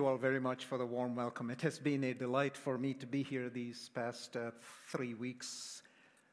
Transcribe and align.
you 0.00 0.06
all 0.06 0.16
very 0.16 0.40
much 0.40 0.64
for 0.64 0.78
the 0.78 0.86
warm 0.86 1.14
welcome. 1.14 1.50
It 1.50 1.60
has 1.60 1.78
been 1.78 2.04
a 2.04 2.14
delight 2.14 2.56
for 2.56 2.78
me 2.78 2.94
to 2.94 3.06
be 3.06 3.22
here 3.22 3.50
these 3.50 3.90
past 3.94 4.34
uh, 4.34 4.50
three 4.88 5.12
weeks, 5.12 5.82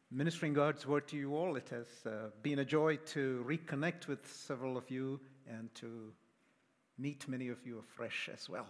ministering 0.10 0.54
God's 0.54 0.88
word 0.88 1.06
to 1.10 1.18
you 1.18 1.36
all. 1.36 1.58
It 1.58 1.68
has 1.68 1.88
uh, 2.06 2.30
been 2.42 2.60
a 2.60 2.64
joy 2.64 2.96
to 3.08 3.44
reconnect 3.46 4.08
with 4.08 4.26
several 4.26 4.78
of 4.78 4.90
you 4.90 5.20
and 5.50 5.68
to 5.76 6.14
meet 6.98 7.28
many 7.28 7.50
of 7.50 7.58
you 7.66 7.80
afresh 7.80 8.30
as 8.34 8.48
well. 8.48 8.68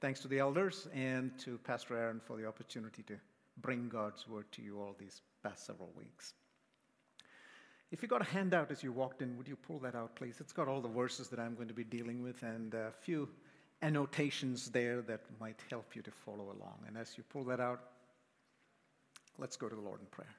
Thanks 0.00 0.20
to 0.20 0.28
the 0.28 0.38
elders 0.38 0.88
and 0.94 1.38
to 1.40 1.58
Pastor 1.58 1.98
Aaron 1.98 2.18
for 2.18 2.38
the 2.38 2.46
opportunity 2.46 3.02
to 3.02 3.16
bring 3.58 3.90
God's 3.90 4.26
word 4.26 4.50
to 4.52 4.62
you 4.62 4.80
all 4.80 4.96
these 4.98 5.20
past 5.42 5.66
several 5.66 5.92
weeks. 5.94 6.32
If 7.90 8.00
you 8.00 8.08
got 8.08 8.22
a 8.22 8.30
handout 8.32 8.70
as 8.70 8.82
you 8.82 8.92
walked 8.92 9.20
in, 9.20 9.36
would 9.36 9.46
you 9.48 9.56
pull 9.56 9.78
that 9.80 9.94
out, 9.94 10.16
please? 10.16 10.36
It's 10.40 10.54
got 10.54 10.68
all 10.68 10.80
the 10.80 10.88
verses 10.88 11.28
that 11.28 11.38
I'm 11.38 11.54
going 11.54 11.68
to 11.68 11.74
be 11.74 11.84
dealing 11.84 12.22
with 12.22 12.42
and 12.42 12.72
a 12.72 12.92
few 13.02 13.28
annotations 13.82 14.70
there 14.70 15.02
that 15.02 15.20
might 15.40 15.60
help 15.70 15.94
you 15.94 16.02
to 16.02 16.10
follow 16.10 16.44
along. 16.44 16.78
And 16.86 16.96
as 16.96 17.16
you 17.16 17.24
pull 17.24 17.44
that 17.44 17.60
out, 17.60 17.80
let's 19.38 19.56
go 19.56 19.68
to 19.68 19.74
the 19.74 19.80
Lord 19.80 20.00
in 20.00 20.06
prayer. 20.06 20.34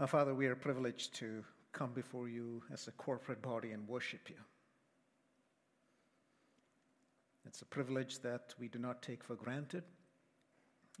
Our 0.00 0.06
Father, 0.06 0.34
we 0.34 0.46
are 0.46 0.56
privileged 0.56 1.14
to 1.16 1.44
come 1.72 1.92
before 1.92 2.28
you 2.28 2.62
as 2.72 2.86
a 2.86 2.92
corporate 2.92 3.42
body 3.42 3.72
and 3.72 3.86
worship 3.88 4.28
you. 4.28 4.36
It's 7.46 7.62
a 7.62 7.66
privilege 7.66 8.20
that 8.20 8.54
we 8.58 8.68
do 8.68 8.78
not 8.78 9.02
take 9.02 9.22
for 9.22 9.36
granted, 9.36 9.84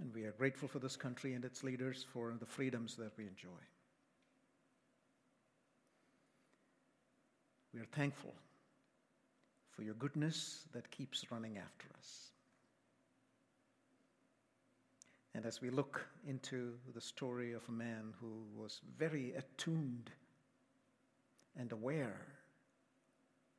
and 0.00 0.14
we 0.14 0.24
are 0.24 0.32
grateful 0.32 0.68
for 0.68 0.78
this 0.78 0.96
country 0.96 1.34
and 1.34 1.44
its 1.44 1.62
leaders 1.62 2.06
for 2.12 2.34
the 2.38 2.46
freedoms 2.46 2.96
that 2.96 3.12
we 3.18 3.26
enjoy. 3.26 3.48
We 7.74 7.80
are 7.80 7.86
thankful 7.92 8.34
for 9.76 9.82
your 9.82 9.94
goodness 9.94 10.64
that 10.72 10.90
keeps 10.90 11.30
running 11.30 11.58
after 11.58 11.86
us. 11.98 12.30
And 15.34 15.44
as 15.44 15.60
we 15.60 15.68
look 15.68 16.06
into 16.26 16.72
the 16.94 17.00
story 17.00 17.52
of 17.52 17.60
a 17.68 17.72
man 17.72 18.14
who 18.18 18.46
was 18.56 18.80
very 18.98 19.34
attuned 19.34 20.10
and 21.58 21.70
aware 21.72 22.22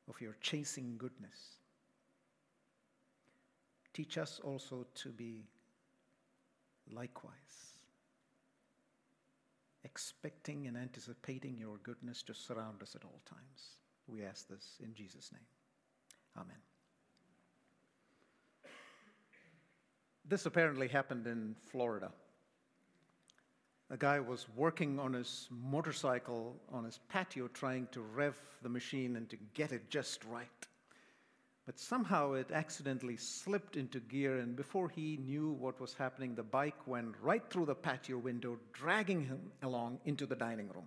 of 0.08 0.20
your 0.20 0.36
chasing 0.40 0.96
goodness, 0.98 1.58
teach 3.92 4.18
us 4.18 4.40
also 4.42 4.86
to 4.96 5.10
be 5.10 5.44
likewise, 6.90 7.32
expecting 9.84 10.66
and 10.66 10.76
anticipating 10.76 11.56
your 11.56 11.76
goodness 11.84 12.24
to 12.24 12.34
surround 12.34 12.82
us 12.82 12.96
at 12.96 13.04
all 13.04 13.20
times. 13.24 13.76
We 14.08 14.24
ask 14.24 14.48
this 14.48 14.78
in 14.82 14.94
Jesus' 14.94 15.30
name. 15.32 15.57
Amen. 16.36 16.56
This 20.24 20.46
apparently 20.46 20.88
happened 20.88 21.26
in 21.26 21.56
Florida. 21.70 22.12
A 23.90 23.96
guy 23.96 24.20
was 24.20 24.46
working 24.54 24.98
on 24.98 25.14
his 25.14 25.48
motorcycle 25.50 26.60
on 26.70 26.84
his 26.84 27.00
patio 27.08 27.48
trying 27.48 27.88
to 27.92 28.02
rev 28.02 28.38
the 28.62 28.68
machine 28.68 29.16
and 29.16 29.30
to 29.30 29.38
get 29.54 29.72
it 29.72 29.88
just 29.88 30.24
right. 30.26 30.66
But 31.64 31.78
somehow 31.78 32.32
it 32.32 32.50
accidentally 32.50 33.16
slipped 33.16 33.76
into 33.76 34.00
gear, 34.00 34.38
and 34.38 34.56
before 34.56 34.88
he 34.88 35.18
knew 35.18 35.52
what 35.52 35.80
was 35.80 35.92
happening, 35.94 36.34
the 36.34 36.42
bike 36.42 36.86
went 36.86 37.14
right 37.22 37.42
through 37.50 37.66
the 37.66 37.74
patio 37.74 38.18
window, 38.18 38.58
dragging 38.72 39.22
him 39.24 39.40
along 39.62 40.00
into 40.04 40.24
the 40.24 40.36
dining 40.36 40.68
room. 40.68 40.86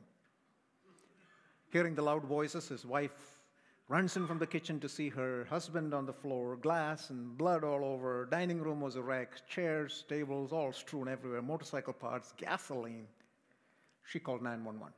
Hearing 1.72 1.94
the 1.96 2.02
loud 2.02 2.26
voices, 2.26 2.68
his 2.68 2.84
wife 2.84 3.41
runs 3.92 4.16
in 4.16 4.26
from 4.26 4.40
the 4.40 4.48
kitchen 4.48 4.80
to 4.80 4.88
see 4.88 5.10
her 5.10 5.46
husband 5.50 5.94
on 5.94 6.06
the 6.06 6.14
floor, 6.14 6.56
glass 6.56 7.10
and 7.10 7.38
blood 7.38 7.62
all 7.62 7.84
over. 7.84 8.26
Dining 8.32 8.62
room 8.62 8.80
was 8.80 8.96
a 8.96 9.02
wreck, 9.02 9.46
chairs, 9.50 10.06
tables, 10.08 10.54
all 10.54 10.72
strewn 10.72 11.10
everywhere, 11.10 11.42
motorcycle 11.42 11.92
parts, 11.92 12.34
gasoline. 12.38 13.06
She 14.06 14.18
called 14.18 14.42
911. 14.42 14.94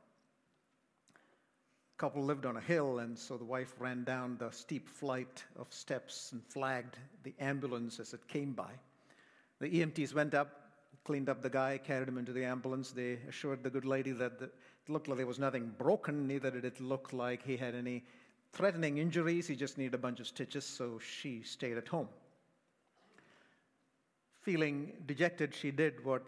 Couple 1.98 2.22
lived 2.22 2.46
on 2.46 2.56
a 2.56 2.60
hill, 2.60 3.00
and 3.00 3.18
so 3.18 3.36
the 3.36 3.44
wife 3.44 3.74
ran 3.80 4.04
down 4.04 4.36
the 4.38 4.52
steep 4.52 4.88
flight 4.88 5.42
of 5.58 5.66
steps 5.72 6.30
and 6.30 6.40
flagged 6.44 6.96
the 7.24 7.34
ambulance 7.40 7.98
as 7.98 8.14
it 8.14 8.28
came 8.28 8.52
by. 8.52 8.70
The 9.58 9.70
EMTs 9.70 10.14
went 10.14 10.34
up, 10.34 10.70
cleaned 11.02 11.28
up 11.28 11.42
the 11.42 11.50
guy, 11.50 11.78
carried 11.78 12.06
him 12.06 12.18
into 12.18 12.32
the 12.32 12.44
ambulance. 12.44 12.92
They 12.92 13.18
assured 13.28 13.64
the 13.64 13.70
good 13.70 13.86
lady 13.86 14.12
that 14.12 14.40
it 14.40 14.52
looked 14.86 15.08
like 15.08 15.16
there 15.16 15.26
was 15.26 15.40
nothing 15.40 15.72
broken, 15.78 16.28
neither 16.28 16.52
did 16.52 16.64
it 16.64 16.80
look 16.80 17.12
like 17.12 17.44
he 17.44 17.56
had 17.56 17.74
any 17.74 18.04
threatening 18.54 18.98
injuries. 18.98 19.48
He 19.48 19.56
just 19.56 19.76
needed 19.78 19.94
a 19.94 19.98
bunch 19.98 20.20
of 20.20 20.26
stitches, 20.26 20.64
so 20.64 20.98
she 20.98 21.42
stayed 21.42 21.76
at 21.76 21.88
home. 21.88 22.08
Feeling 24.42 24.92
dejected, 25.06 25.54
she 25.54 25.70
did 25.70 26.04
what 26.04 26.22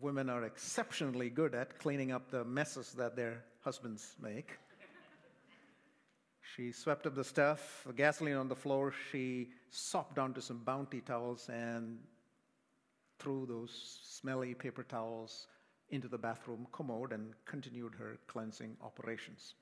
women 0.00 0.28
are 0.28 0.44
exceptionally 0.44 1.30
good 1.30 1.54
at 1.54 1.78
cleaning 1.78 2.12
up 2.12 2.30
the 2.30 2.44
messes 2.44 2.92
that 2.92 3.16
their 3.16 3.44
husbands 3.60 4.14
make. 4.20 4.58
She 6.54 6.70
swept 6.70 7.06
up 7.06 7.14
the 7.14 7.24
stuff, 7.24 7.82
the 7.86 7.92
gasoline 7.92 8.36
on 8.36 8.48
the 8.48 8.54
floor. 8.54 8.92
She 9.10 9.50
sopped 9.70 10.18
onto 10.18 10.40
some 10.40 10.58
bounty 10.58 11.00
towels 11.00 11.48
and 11.48 11.98
threw 13.18 13.46
those 13.46 13.98
smelly 14.02 14.54
paper 14.54 14.82
towels 14.82 15.48
into 15.88 16.08
the 16.08 16.18
bathroom 16.18 16.66
commode 16.72 17.12
and 17.12 17.32
continued 17.44 17.94
her 17.98 18.18
cleansing 18.26 18.76
operations. 18.82 19.54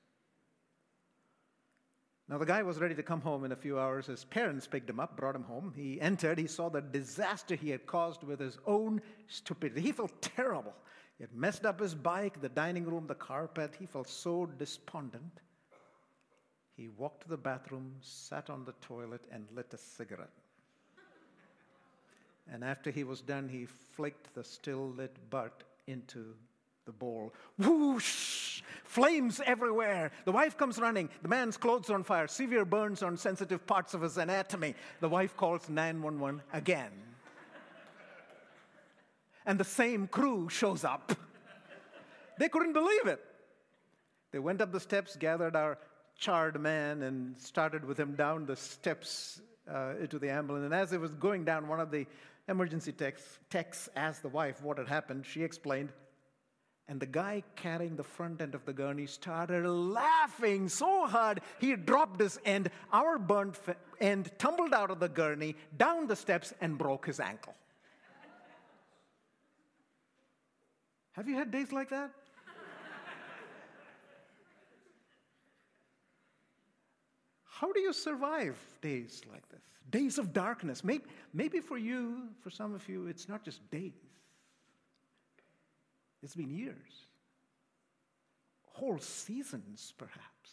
Now, 2.29 2.37
the 2.37 2.45
guy 2.45 2.63
was 2.63 2.79
ready 2.79 2.95
to 2.95 3.03
come 3.03 3.21
home 3.21 3.43
in 3.43 3.51
a 3.51 3.55
few 3.55 3.77
hours. 3.77 4.05
His 4.05 4.23
parents 4.23 4.65
picked 4.65 4.89
him 4.89 4.99
up, 4.99 5.17
brought 5.17 5.35
him 5.35 5.43
home. 5.43 5.73
He 5.75 5.99
entered, 5.99 6.39
he 6.39 6.47
saw 6.47 6.69
the 6.69 6.81
disaster 6.81 7.55
he 7.55 7.69
had 7.69 7.85
caused 7.85 8.23
with 8.23 8.39
his 8.39 8.57
own 8.65 9.01
stupidity. 9.27 9.81
He 9.81 9.91
felt 9.91 10.21
terrible. 10.21 10.73
He 11.17 11.23
had 11.23 11.35
messed 11.35 11.65
up 11.65 11.79
his 11.79 11.93
bike, 11.93 12.41
the 12.41 12.49
dining 12.49 12.85
room, 12.85 13.07
the 13.07 13.15
carpet. 13.15 13.75
He 13.77 13.85
felt 13.85 14.07
so 14.07 14.45
despondent. 14.45 15.41
He 16.75 16.87
walked 16.87 17.23
to 17.23 17.29
the 17.29 17.37
bathroom, 17.37 17.95
sat 18.01 18.49
on 18.49 18.65
the 18.65 18.73
toilet, 18.81 19.25
and 19.31 19.45
lit 19.53 19.73
a 19.73 19.77
cigarette. 19.77 20.29
And 22.51 22.63
after 22.63 22.89
he 22.89 23.03
was 23.03 23.21
done, 23.21 23.47
he 23.47 23.65
flicked 23.65 24.33
the 24.33 24.43
still 24.43 24.89
lit 24.89 25.15
butt 25.29 25.63
into 25.87 26.35
the 26.85 26.91
bowl. 26.91 27.33
Whoosh! 27.57 28.61
Flames 28.83 29.41
everywhere. 29.45 30.11
The 30.25 30.31
wife 30.31 30.57
comes 30.57 30.77
running. 30.79 31.09
The 31.21 31.27
man's 31.27 31.57
clothes 31.57 31.89
are 31.89 31.95
on 31.95 32.03
fire. 32.03 32.27
Severe 32.27 32.65
burns 32.65 33.01
on 33.01 33.17
sensitive 33.17 33.65
parts 33.65 33.93
of 33.93 34.01
his 34.01 34.17
anatomy. 34.17 34.75
The 34.99 35.09
wife 35.09 35.35
calls 35.35 35.69
911 35.69 36.41
again. 36.51 36.91
and 39.45 39.59
the 39.59 39.63
same 39.63 40.07
crew 40.07 40.49
shows 40.49 40.83
up. 40.83 41.13
They 42.37 42.49
couldn't 42.49 42.73
believe 42.73 43.05
it. 43.05 43.23
They 44.31 44.39
went 44.39 44.61
up 44.61 44.71
the 44.71 44.79
steps, 44.79 45.15
gathered 45.15 45.55
our 45.55 45.77
charred 46.17 46.59
man, 46.59 47.03
and 47.03 47.39
started 47.39 47.85
with 47.85 47.99
him 47.99 48.15
down 48.15 48.45
the 48.45 48.55
steps 48.55 49.41
uh, 49.71 49.93
into 50.01 50.17
the 50.19 50.29
ambulance. 50.29 50.65
And 50.65 50.73
as 50.73 50.91
he 50.91 50.97
was 50.97 51.11
going 51.11 51.45
down, 51.45 51.67
one 51.67 51.79
of 51.79 51.91
the 51.91 52.05
emergency 52.49 52.91
techs, 52.91 53.39
techs 53.49 53.89
asked 53.95 54.23
the 54.23 54.29
wife 54.29 54.61
what 54.61 54.77
had 54.77 54.87
happened. 54.87 55.25
She 55.25 55.43
explained, 55.43 55.89
and 56.87 56.99
the 56.99 57.05
guy 57.05 57.43
carrying 57.55 57.95
the 57.95 58.03
front 58.03 58.41
end 58.41 58.55
of 58.55 58.65
the 58.65 58.73
gurney 58.73 59.05
started 59.05 59.67
laughing 59.67 60.67
so 60.67 61.07
hard 61.07 61.41
he 61.59 61.75
dropped 61.75 62.19
his 62.19 62.39
end. 62.45 62.69
Our 62.91 63.17
burnt 63.17 63.57
end 64.01 64.31
tumbled 64.37 64.73
out 64.73 64.91
of 64.91 64.99
the 64.99 65.09
gurney, 65.09 65.55
down 65.77 66.07
the 66.07 66.15
steps, 66.15 66.53
and 66.59 66.77
broke 66.77 67.05
his 67.05 67.19
ankle. 67.19 67.55
Have 71.13 71.29
you 71.29 71.35
had 71.35 71.51
days 71.51 71.71
like 71.71 71.89
that? 71.89 72.11
How 77.45 77.71
do 77.71 77.79
you 77.79 77.93
survive 77.93 78.57
days 78.81 79.21
like 79.31 79.47
this? 79.49 79.61
Days 79.89 80.17
of 80.17 80.33
darkness. 80.33 80.83
Maybe, 80.83 81.05
maybe 81.33 81.59
for 81.59 81.77
you, 81.77 82.27
for 82.41 82.49
some 82.49 82.73
of 82.73 82.89
you, 82.89 83.07
it's 83.07 83.29
not 83.29 83.45
just 83.45 83.61
days. 83.71 83.93
It's 86.23 86.35
been 86.35 86.49
years, 86.49 87.05
whole 88.63 88.97
seasons, 88.97 89.93
perhaps. 89.97 90.51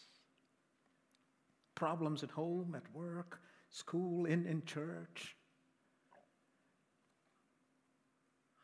Problems 1.77 2.25
at 2.25 2.31
home, 2.31 2.75
at 2.77 2.95
work, 2.95 3.41
school, 3.71 4.27
in, 4.27 4.47
in 4.47 4.65
church. 4.65 5.37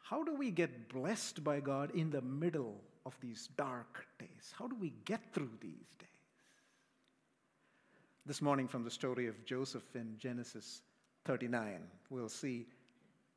How 0.02 0.24
do 0.24 0.34
we 0.34 0.50
get 0.50 0.88
blessed 0.88 1.42
by 1.44 1.60
God 1.60 1.92
in 1.94 2.10
the 2.10 2.22
middle 2.22 2.80
of 3.06 3.16
these 3.20 3.48
dark 3.56 4.04
days? 4.18 4.52
How 4.58 4.66
do 4.66 4.76
we 4.76 4.92
get 5.04 5.32
through 5.32 5.50
these 5.60 5.94
days? 5.98 6.08
This 8.26 8.42
morning, 8.42 8.66
from 8.66 8.82
the 8.82 8.90
story 8.90 9.28
of 9.28 9.44
Joseph 9.44 9.94
in 9.94 10.16
Genesis 10.18 10.82
39, 11.24 11.80
we'll 12.10 12.28
see 12.28 12.66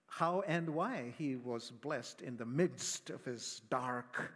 how 0.09 0.41
and 0.41 0.69
why 0.69 1.13
he 1.17 1.35
was 1.35 1.71
blessed 1.71 2.21
in 2.21 2.38
the 2.38 2.45
midst 2.45 3.09
of 3.09 3.23
his 3.23 3.61
dark, 3.69 4.31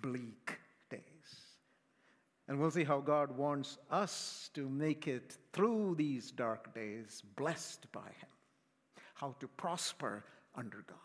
bleak 0.00 0.58
days. 0.90 1.00
And 2.48 2.58
we'll 2.58 2.70
see 2.70 2.84
how 2.84 3.00
God 3.00 3.36
wants 3.36 3.78
us 3.90 4.50
to 4.54 4.68
make 4.68 5.08
it 5.08 5.36
through 5.52 5.94
these 5.96 6.30
dark 6.30 6.74
days 6.74 7.22
blessed 7.36 7.90
by 7.92 8.00
Him, 8.00 8.28
how 9.14 9.34
to 9.40 9.48
prosper 9.48 10.24
under 10.54 10.84
God. 10.86 10.98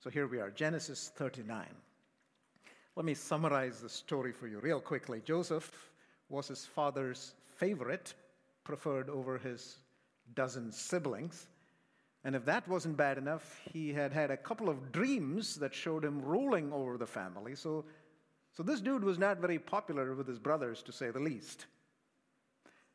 So 0.00 0.08
here 0.08 0.26
we 0.26 0.40
are, 0.40 0.50
Genesis 0.50 1.10
39. 1.16 1.66
Let 2.96 3.04
me 3.04 3.14
summarize 3.14 3.80
the 3.80 3.88
story 3.88 4.32
for 4.32 4.48
you 4.48 4.58
real 4.60 4.80
quickly. 4.80 5.20
Joseph 5.24 5.90
was 6.28 6.48
his 6.48 6.64
father's 6.64 7.34
favorite, 7.56 8.14
preferred 8.64 9.08
over 9.10 9.38
his 9.38 9.76
dozen 10.34 10.72
siblings. 10.72 11.46
And 12.28 12.36
if 12.36 12.44
that 12.44 12.68
wasn't 12.68 12.98
bad 12.98 13.16
enough, 13.16 13.58
he 13.72 13.90
had 13.90 14.12
had 14.12 14.30
a 14.30 14.36
couple 14.36 14.68
of 14.68 14.92
dreams 14.92 15.54
that 15.54 15.74
showed 15.74 16.04
him 16.04 16.20
ruling 16.20 16.70
over 16.74 16.98
the 16.98 17.06
family. 17.06 17.54
So, 17.54 17.86
so 18.52 18.62
this 18.62 18.82
dude 18.82 19.02
was 19.02 19.18
not 19.18 19.38
very 19.38 19.58
popular 19.58 20.14
with 20.14 20.28
his 20.28 20.38
brothers, 20.38 20.82
to 20.82 20.92
say 20.92 21.10
the 21.10 21.20
least. 21.20 21.64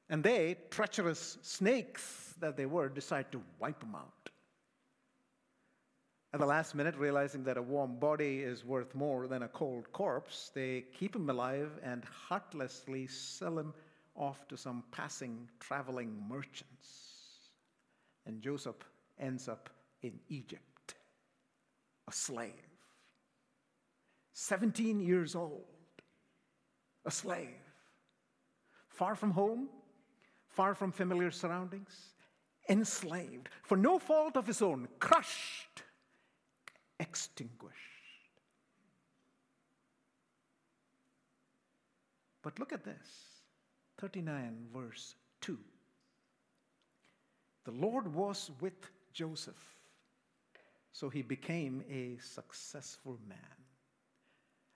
And 0.08 0.24
they, 0.24 0.58
treacherous 0.70 1.40
snakes 1.42 2.36
that 2.42 2.56
they 2.58 2.68
were, 2.68 2.90
decide 2.90 3.32
to 3.32 3.42
wipe 3.58 3.82
him 3.82 3.96
out. 3.96 4.30
At 6.32 6.40
the 6.40 6.46
last 6.46 6.76
minute, 6.76 6.96
realizing 6.96 7.44
that 7.46 7.58
a 7.58 7.62
warm 7.64 7.96
body 7.96 8.42
is 8.42 8.64
worth 8.64 8.94
more 8.94 9.28
than 9.28 9.42
a 9.42 9.48
cold 9.48 9.92
corpse, 9.94 10.52
they 10.54 10.86
keep 10.94 11.16
him 11.16 11.28
alive 11.28 11.72
and 11.82 12.06
heartlessly 12.06 13.08
sell 13.08 13.58
him 13.58 13.74
off 14.16 14.48
to 14.50 14.58
some 14.58 14.84
passing 14.92 15.50
traveling 15.60 16.24
merchants. 16.30 17.50
And 18.28 18.40
Joseph 18.40 18.76
ends 19.20 19.48
up 19.48 19.70
in 20.02 20.20
Egypt, 20.30 20.96
a 22.08 22.12
slave. 22.12 22.52
17 24.34 25.00
years 25.00 25.36
old, 25.36 25.64
a 27.06 27.12
slave. 27.12 27.48
Far 28.90 29.16
from 29.16 29.32
home, 29.32 29.70
far 30.48 30.76
from 30.76 30.92
familiar 30.92 31.32
surroundings, 31.32 32.14
enslaved, 32.70 33.50
for 33.64 33.78
no 33.78 34.00
fault 34.00 34.38
of 34.38 34.48
his 34.48 34.62
own, 34.62 34.88
crushed, 35.00 35.84
extinguished. 37.00 37.80
But 42.42 42.60
look 42.60 42.74
at 42.74 42.84
this 42.84 43.08
39, 44.00 44.68
verse 44.74 45.16
2. 45.42 45.58
The 47.66 47.72
Lord 47.72 48.14
was 48.14 48.52
with 48.60 48.90
Joseph, 49.14 49.78
so 50.92 51.10
he 51.10 51.22
became 51.22 51.84
a 51.90 52.18
successful 52.22 53.20
man. 53.28 53.38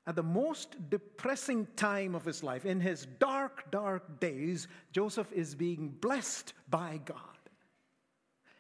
At 0.06 0.16
the 0.16 0.24
most 0.24 0.90
depressing 0.90 1.68
time 1.76 2.16
of 2.16 2.24
his 2.24 2.42
life, 2.42 2.66
in 2.66 2.80
his 2.80 3.06
dark, 3.20 3.70
dark 3.72 4.22
days, 4.22 4.68
Joseph 4.94 5.32
is 5.34 5.54
being 5.54 5.90
blessed 5.90 6.54
by 6.70 7.02
God. 7.04 7.20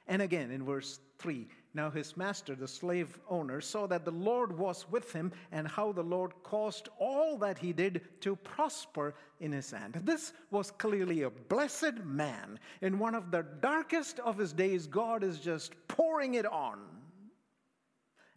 And 0.07 0.21
again 0.21 0.51
in 0.51 0.65
verse 0.65 0.99
3 1.19 1.47
now 1.77 1.89
his 1.89 2.17
master, 2.17 2.55
the 2.55 2.67
slave 2.67 3.17
owner, 3.29 3.61
saw 3.61 3.87
that 3.87 4.03
the 4.03 4.11
Lord 4.11 4.57
was 4.57 4.85
with 4.91 5.13
him 5.13 5.31
and 5.53 5.65
how 5.65 5.93
the 5.93 6.03
Lord 6.03 6.33
caused 6.43 6.89
all 6.99 7.37
that 7.37 7.57
he 7.57 7.71
did 7.71 8.01
to 8.21 8.35
prosper 8.35 9.15
in 9.39 9.53
his 9.53 9.71
hand. 9.71 10.01
This 10.03 10.33
was 10.51 10.71
clearly 10.71 11.21
a 11.21 11.29
blessed 11.29 12.03
man. 12.03 12.59
In 12.81 12.99
one 12.99 13.15
of 13.15 13.31
the 13.31 13.45
darkest 13.61 14.19
of 14.19 14.37
his 14.37 14.51
days, 14.51 14.87
God 14.87 15.23
is 15.23 15.39
just 15.39 15.71
pouring 15.87 16.33
it 16.33 16.45
on. 16.45 16.79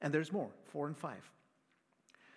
And 0.02 0.14
there's 0.14 0.32
more, 0.32 0.50
four 0.66 0.86
and 0.86 0.96
five. 0.96 1.28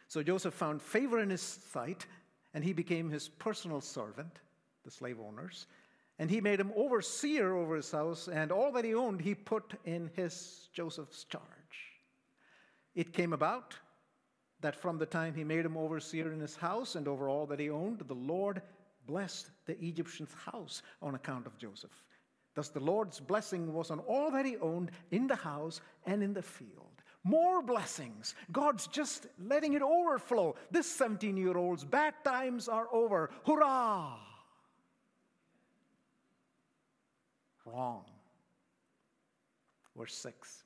So 0.07 0.23
Joseph 0.23 0.53
found 0.53 0.81
favor 0.81 1.19
in 1.19 1.29
his 1.29 1.41
sight, 1.41 2.07
and 2.53 2.63
he 2.63 2.73
became 2.73 3.09
his 3.09 3.29
personal 3.29 3.81
servant, 3.81 4.39
the 4.83 4.91
slave 4.91 5.19
owners 5.19 5.67
and 6.23 6.31
he 6.31 6.39
made 6.39 6.57
him 6.57 6.71
overseer 6.77 7.53
over 7.53 7.75
his 7.75 7.91
house, 7.91 8.29
and 8.29 8.49
all 8.49 8.71
that 8.71 8.85
he 8.85 8.95
owned 8.95 9.19
he 9.19 9.35
put 9.35 9.73
in 9.83 10.09
his 10.15 10.69
Joseph's 10.71 11.25
charge. 11.25 11.43
It 12.95 13.11
came 13.11 13.33
about 13.33 13.75
that 14.61 14.73
from 14.73 14.97
the 14.97 15.05
time 15.05 15.33
he 15.33 15.43
made 15.43 15.65
him 15.65 15.75
overseer 15.75 16.31
in 16.31 16.39
his 16.39 16.55
house 16.55 16.95
and 16.95 17.09
over 17.09 17.27
all 17.27 17.45
that 17.47 17.59
he 17.59 17.69
owned, 17.69 17.99
the 18.07 18.13
Lord 18.13 18.61
blessed 19.05 19.49
the 19.65 19.77
Egyptian's 19.83 20.33
house 20.33 20.81
on 21.01 21.15
account 21.15 21.45
of 21.45 21.57
Joseph. 21.57 22.05
Thus, 22.55 22.69
the 22.69 22.79
Lord's 22.79 23.19
blessing 23.19 23.73
was 23.73 23.91
on 23.91 23.99
all 23.99 24.31
that 24.31 24.45
he 24.45 24.55
owned 24.59 24.91
in 25.11 25.27
the 25.27 25.35
house 25.35 25.81
and 26.05 26.23
in 26.23 26.33
the 26.33 26.41
field. 26.41 27.03
More 27.25 27.61
blessings. 27.61 28.33
God's 28.49 28.87
just 28.87 29.27
letting 29.45 29.73
it 29.73 29.81
overflow. 29.81 30.55
This 30.71 30.89
17 30.89 31.35
year 31.35 31.57
old's 31.57 31.83
bad 31.83 32.13
times 32.23 32.69
are 32.69 32.87
over. 32.93 33.29
Hurrah! 33.45 34.32
Wrong. 37.65 38.04
Verse 39.95 40.15
6. 40.15 40.63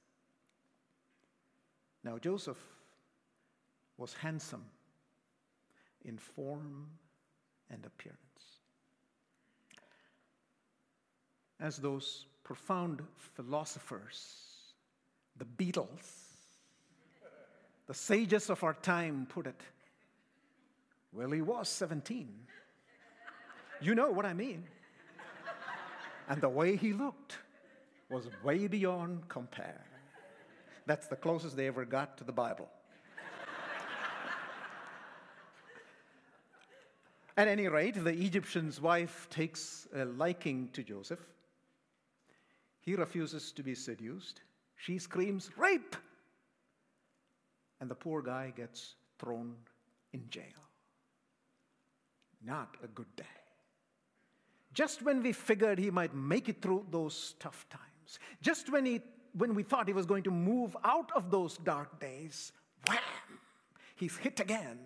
Now 2.03 2.17
Joseph 2.17 2.57
was 3.97 4.13
handsome 4.13 4.65
in 6.05 6.17
form 6.17 6.87
and 7.69 7.85
appearance. 7.85 8.17
As 11.59 11.77
those 11.77 12.25
profound 12.43 13.01
philosophers, 13.35 14.35
the 15.37 15.45
Beatles, 15.45 15.87
the 17.87 17.93
sages 17.93 18.49
of 18.49 18.63
our 18.63 18.75
time 18.75 19.27
put 19.29 19.47
it, 19.47 19.59
well, 21.11 21.31
he 21.31 21.41
was 21.41 21.67
17. 21.69 22.29
You 23.81 23.95
know 23.95 24.11
what 24.11 24.25
I 24.25 24.33
mean. 24.33 24.63
And 26.27 26.41
the 26.41 26.49
way 26.49 26.75
he 26.75 26.93
looked 26.93 27.37
was 28.09 28.27
way 28.43 28.67
beyond 28.67 29.29
compare. 29.29 29.85
That's 30.85 31.07
the 31.07 31.15
closest 31.15 31.55
they 31.55 31.67
ever 31.67 31.85
got 31.85 32.17
to 32.17 32.23
the 32.23 32.31
Bible. 32.31 32.67
At 37.37 37.47
any 37.47 37.67
rate, 37.67 38.03
the 38.03 38.09
Egyptian's 38.09 38.81
wife 38.81 39.27
takes 39.29 39.87
a 39.95 40.05
liking 40.05 40.69
to 40.73 40.83
Joseph. 40.83 41.19
He 42.81 42.95
refuses 42.95 43.51
to 43.53 43.63
be 43.63 43.75
seduced. 43.75 44.41
She 44.77 44.99
screams, 44.99 45.49
Rape! 45.57 45.95
And 47.79 47.89
the 47.89 47.95
poor 47.95 48.21
guy 48.21 48.51
gets 48.55 48.95
thrown 49.19 49.55
in 50.13 50.29
jail. 50.29 50.43
Not 52.43 52.75
a 52.83 52.87
good 52.87 53.13
day 53.15 53.25
just 54.77 55.01
when 55.01 55.23
we 55.23 55.31
figured 55.31 55.79
he 55.79 55.89
might 55.89 56.13
make 56.13 56.49
it 56.49 56.61
through 56.61 56.85
those 56.91 57.33
tough 57.39 57.65
times, 57.67 58.19
just 58.43 58.71
when, 58.71 58.85
he, 58.85 59.01
when 59.33 59.55
we 59.55 59.63
thought 59.63 59.87
he 59.87 59.93
was 59.93 60.05
going 60.05 60.21
to 60.21 60.29
move 60.29 60.77
out 60.83 61.09
of 61.15 61.31
those 61.31 61.57
dark 61.57 61.99
days, 61.99 62.51
wham, 62.87 62.99
he's 63.95 64.15
hit 64.17 64.39
again. 64.39 64.77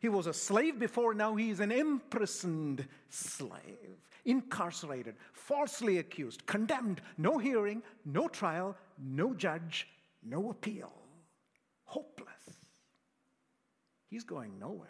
He 0.00 0.08
was 0.08 0.26
a 0.26 0.32
slave 0.34 0.80
before, 0.80 1.14
now 1.14 1.36
he's 1.36 1.60
an 1.60 1.70
imprisoned 1.70 2.88
slave, 3.08 4.00
incarcerated, 4.24 5.14
falsely 5.32 5.98
accused, 5.98 6.44
condemned, 6.46 7.00
no 7.16 7.38
hearing, 7.38 7.84
no 8.04 8.26
trial, 8.26 8.76
no 8.98 9.32
judge, 9.32 9.86
no 10.24 10.50
appeal, 10.50 10.90
hopeless. 11.84 12.66
He's 14.08 14.24
going 14.24 14.58
nowhere, 14.58 14.88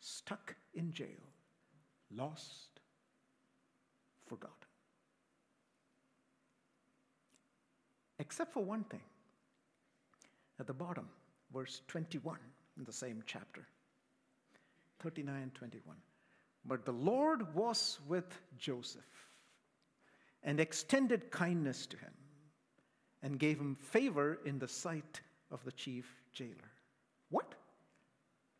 stuck 0.00 0.56
in 0.74 0.92
jail, 0.92 1.30
lost 2.10 2.71
forgotten. 4.32 4.56
Except 8.18 8.52
for 8.54 8.64
one 8.64 8.84
thing. 8.84 9.02
At 10.58 10.66
the 10.66 10.72
bottom, 10.72 11.08
verse 11.52 11.82
21 11.88 12.38
in 12.78 12.84
the 12.84 12.92
same 12.92 13.22
chapter 13.26 13.66
39 15.00 15.50
21. 15.54 15.96
But 16.64 16.86
the 16.86 16.92
Lord 16.92 17.54
was 17.54 17.98
with 18.06 18.40
Joseph 18.56 19.02
and 20.42 20.60
extended 20.60 21.30
kindness 21.30 21.86
to 21.88 21.96
him 21.98 22.12
and 23.22 23.38
gave 23.38 23.58
him 23.58 23.74
favor 23.74 24.38
in 24.46 24.58
the 24.58 24.68
sight 24.68 25.20
of 25.50 25.62
the 25.64 25.72
chief 25.72 26.06
jailer. 26.32 26.72
What? 27.28 27.54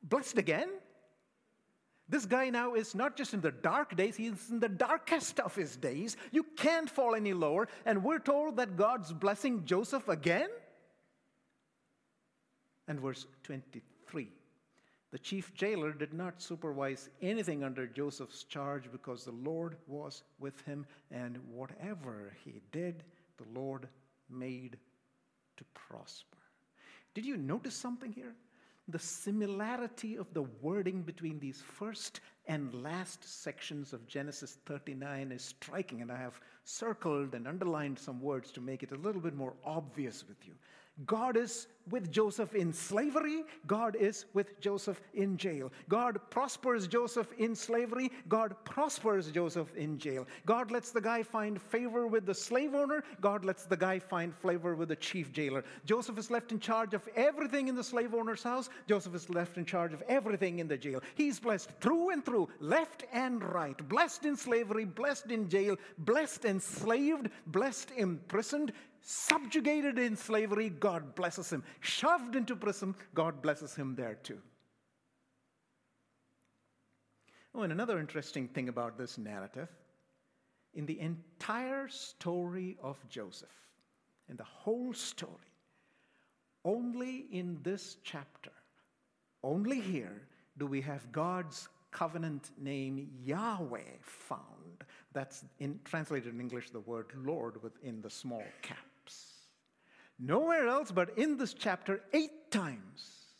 Blessed 0.02 0.36
again? 0.38 0.68
This 2.12 2.26
guy 2.26 2.50
now 2.50 2.74
is 2.74 2.94
not 2.94 3.16
just 3.16 3.32
in 3.32 3.40
the 3.40 3.50
dark 3.50 3.96
days, 3.96 4.16
he's 4.16 4.50
in 4.50 4.60
the 4.60 4.68
darkest 4.68 5.40
of 5.40 5.54
his 5.54 5.76
days. 5.76 6.18
You 6.30 6.44
can't 6.58 6.90
fall 6.90 7.14
any 7.14 7.32
lower. 7.32 7.68
And 7.86 8.04
we're 8.04 8.18
told 8.18 8.58
that 8.58 8.76
God's 8.76 9.14
blessing 9.14 9.64
Joseph 9.64 10.06
again. 10.08 10.50
And 12.86 13.00
verse 13.00 13.26
23 13.44 14.28
the 15.10 15.18
chief 15.18 15.54
jailer 15.54 15.92
did 15.92 16.12
not 16.12 16.40
supervise 16.40 17.08
anything 17.20 17.64
under 17.64 17.86
Joseph's 17.86 18.44
charge 18.44 18.90
because 18.90 19.24
the 19.24 19.32
Lord 19.32 19.76
was 19.86 20.22
with 20.38 20.58
him, 20.62 20.86
and 21.10 21.38
whatever 21.50 22.32
he 22.44 22.62
did, 22.72 23.04
the 23.36 23.58
Lord 23.58 23.88
made 24.30 24.78
to 25.58 25.64
prosper. 25.74 26.38
Did 27.14 27.26
you 27.26 27.36
notice 27.36 27.74
something 27.74 28.10
here? 28.10 28.34
The 28.88 28.98
similarity 28.98 30.16
of 30.16 30.32
the 30.34 30.42
wording 30.42 31.02
between 31.02 31.38
these 31.38 31.60
first 31.60 32.20
and 32.46 32.74
last 32.74 33.22
sections 33.24 33.92
of 33.92 34.08
Genesis 34.08 34.58
39 34.66 35.30
is 35.30 35.42
striking, 35.42 36.02
and 36.02 36.10
I 36.10 36.16
have 36.16 36.40
circled 36.64 37.34
and 37.34 37.46
underlined 37.46 37.98
some 37.98 38.20
words 38.20 38.50
to 38.52 38.60
make 38.60 38.82
it 38.82 38.90
a 38.90 38.96
little 38.96 39.20
bit 39.20 39.34
more 39.34 39.54
obvious 39.64 40.26
with 40.26 40.46
you. 40.46 40.54
God 41.06 41.36
is 41.36 41.68
with 41.90 42.12
Joseph 42.12 42.54
in 42.54 42.72
slavery. 42.72 43.42
God 43.66 43.96
is 43.96 44.26
with 44.34 44.60
Joseph 44.60 45.00
in 45.14 45.36
jail. 45.36 45.72
God 45.88 46.18
prospers 46.30 46.86
Joseph 46.86 47.32
in 47.38 47.54
slavery. 47.54 48.10
God 48.28 48.54
prospers 48.64 49.30
Joseph 49.30 49.74
in 49.74 49.98
jail. 49.98 50.26
God 50.46 50.70
lets 50.70 50.90
the 50.90 51.00
guy 51.00 51.22
find 51.22 51.60
favor 51.60 52.06
with 52.06 52.26
the 52.26 52.34
slave 52.34 52.74
owner. 52.74 53.02
God 53.20 53.44
lets 53.44 53.64
the 53.64 53.76
guy 53.76 53.98
find 53.98 54.34
favor 54.34 54.74
with 54.74 54.90
the 54.90 54.96
chief 54.96 55.32
jailer. 55.32 55.64
Joseph 55.84 56.18
is 56.18 56.30
left 56.30 56.52
in 56.52 56.60
charge 56.60 56.94
of 56.94 57.08
everything 57.16 57.68
in 57.68 57.74
the 57.74 57.82
slave 57.82 58.14
owner's 58.14 58.42
house. 58.42 58.68
Joseph 58.86 59.14
is 59.14 59.30
left 59.30 59.56
in 59.56 59.64
charge 59.64 59.92
of 59.92 60.02
everything 60.08 60.58
in 60.58 60.68
the 60.68 60.76
jail. 60.76 61.00
He's 61.14 61.40
blessed 61.40 61.70
through 61.80 62.10
and 62.10 62.24
through, 62.24 62.48
left 62.60 63.04
and 63.12 63.42
right. 63.42 63.76
Blessed 63.88 64.24
in 64.24 64.36
slavery, 64.36 64.84
blessed 64.84 65.30
in 65.30 65.48
jail, 65.48 65.76
blessed 65.98 66.44
enslaved, 66.44 67.30
blessed 67.46 67.90
imprisoned 67.96 68.72
subjugated 69.02 69.98
in 69.98 70.16
slavery, 70.16 70.70
God 70.70 71.14
blesses 71.14 71.52
him. 71.52 71.62
Shoved 71.80 72.36
into 72.36 72.56
prison, 72.56 72.94
God 73.14 73.42
blesses 73.42 73.74
him 73.74 73.94
there 73.94 74.14
too. 74.22 74.38
Oh, 77.54 77.62
and 77.62 77.72
another 77.72 77.98
interesting 77.98 78.48
thing 78.48 78.68
about 78.68 78.96
this 78.96 79.18
narrative 79.18 79.68
in 80.74 80.86
the 80.86 80.98
entire 81.00 81.88
story 81.88 82.78
of 82.82 82.96
Joseph, 83.08 83.48
in 84.30 84.36
the 84.36 84.44
whole 84.44 84.94
story, 84.94 85.32
only 86.64 87.26
in 87.30 87.58
this 87.62 87.96
chapter, 88.02 88.52
only 89.42 89.80
here 89.80 90.22
do 90.56 90.66
we 90.66 90.80
have 90.80 91.10
God's 91.12 91.68
covenant 91.90 92.50
name 92.58 93.10
Yahweh 93.22 93.98
found. 94.00 94.84
That's 95.12 95.44
in, 95.58 95.78
translated 95.84 96.32
in 96.32 96.40
English 96.40 96.70
the 96.70 96.80
word 96.80 97.06
Lord 97.22 97.62
within 97.62 98.00
the 98.00 98.08
small 98.08 98.44
cap. 98.62 98.78
Nowhere 100.24 100.68
else 100.68 100.92
but 100.92 101.18
in 101.18 101.36
this 101.36 101.52
chapter, 101.52 102.00
eight 102.12 102.50
times. 102.52 103.34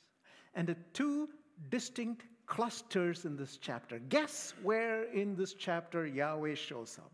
And 0.55 0.67
the 0.67 0.77
two 0.93 1.29
distinct 1.71 2.25
clusters 2.47 3.25
in 3.25 3.37
this 3.37 3.57
chapter. 3.57 4.01
Guess 4.01 4.55
where 4.63 5.05
in 5.05 5.37
this 5.37 5.55
chapter 5.55 6.07
Yahweh 6.07 6.55
shows 6.55 6.99
up? 6.99 7.13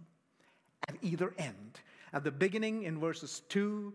At 0.88 0.96
either 1.02 1.34
end. 1.37 1.80
At 2.14 2.25
the 2.25 2.30
beginning 2.30 2.84
in 2.84 2.98
verses 2.98 3.42
2, 3.50 3.92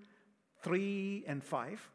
3, 0.62 1.24
and 1.28 1.44
5 1.44 1.90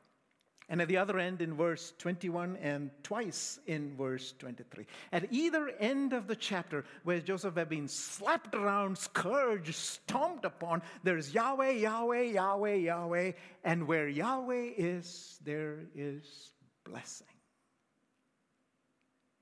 and 0.69 0.83
at 0.83 0.89
the 0.89 0.99
other 0.99 1.19
end 1.19 1.41
in 1.41 1.55
verse 1.55 1.95
21 1.99 2.57
and 2.57 2.91
twice 3.03 3.59
in 3.67 3.97
verse 3.97 4.35
23. 4.39 4.87
At 5.13 5.33
either 5.33 5.71
end 5.81 6.13
of 6.13 6.27
the 6.27 6.37
chapter, 6.37 6.85
where 7.05 7.21
Joseph 7.21 7.57
had 7.57 7.71
been 7.71 7.89
slapped 7.89 8.55
around, 8.55 8.99
scourged, 8.99 9.75
stomped 9.75 10.45
upon, 10.45 10.83
there's 11.05 11.33
Yahweh, 11.33 11.71
Yahweh, 11.71 12.23
Yahweh, 12.23 12.75
Yahweh, 12.75 13.33
and 13.65 13.87
where 13.87 14.09
Yahweh 14.09 14.71
is, 14.77 15.39
there 15.43 15.87
is 15.95 16.53
blessing. 16.85 17.27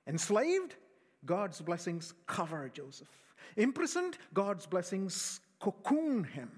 Enslaved, 0.07 0.77
God's 1.25 1.61
blessings 1.61 2.15
cover 2.27 2.71
Joseph. 2.73 3.09
Imprisoned, 3.57 4.17
God's 4.33 4.67
blessings 4.67 5.41
cocoon 5.59 6.23
him. 6.23 6.51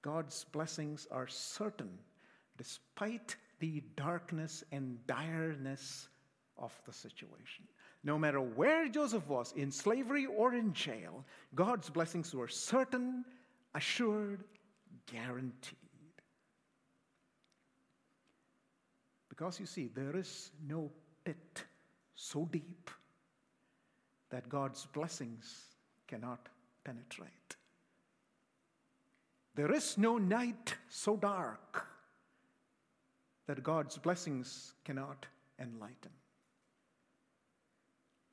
God's 0.00 0.46
blessings 0.52 1.06
are 1.10 1.26
certain 1.28 1.98
despite 2.60 3.36
the 3.58 3.82
darkness 3.96 4.62
and 4.70 4.98
direness 5.06 6.08
of 6.58 6.78
the 6.84 6.92
situation. 6.92 7.64
No 8.04 8.18
matter 8.18 8.42
where 8.42 8.86
Joseph 8.86 9.26
was, 9.28 9.54
in 9.56 9.70
slavery 9.72 10.26
or 10.26 10.52
in 10.52 10.74
jail, 10.74 11.24
God's 11.54 11.88
blessings 11.88 12.34
were 12.34 12.48
certain, 12.48 13.24
assured, 13.74 14.44
guaranteed. 15.10 15.78
Because 19.30 19.58
you 19.58 19.64
see, 19.64 19.88
there 19.94 20.14
is 20.14 20.50
no 20.68 20.90
pit 21.24 21.64
so 22.14 22.46
deep 22.52 22.90
that 24.28 24.50
God's 24.50 24.84
blessings 24.92 25.64
cannot 26.06 26.50
penetrate. 26.84 27.56
There 29.54 29.72
is 29.72 29.96
no 29.96 30.18
night 30.18 30.74
so 30.90 31.16
dark 31.16 31.86
that 33.50 33.64
God's 33.64 33.98
blessings 33.98 34.74
cannot 34.84 35.26
enlighten. 35.58 36.12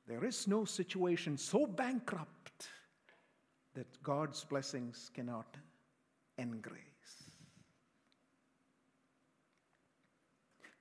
There 0.06 0.24
is 0.24 0.46
no 0.46 0.64
situation 0.64 1.36
so 1.36 1.66
bankrupt 1.66 2.68
that 3.74 4.00
God's 4.04 4.44
blessings 4.44 5.10
cannot 5.12 5.56
engrace. 6.38 6.84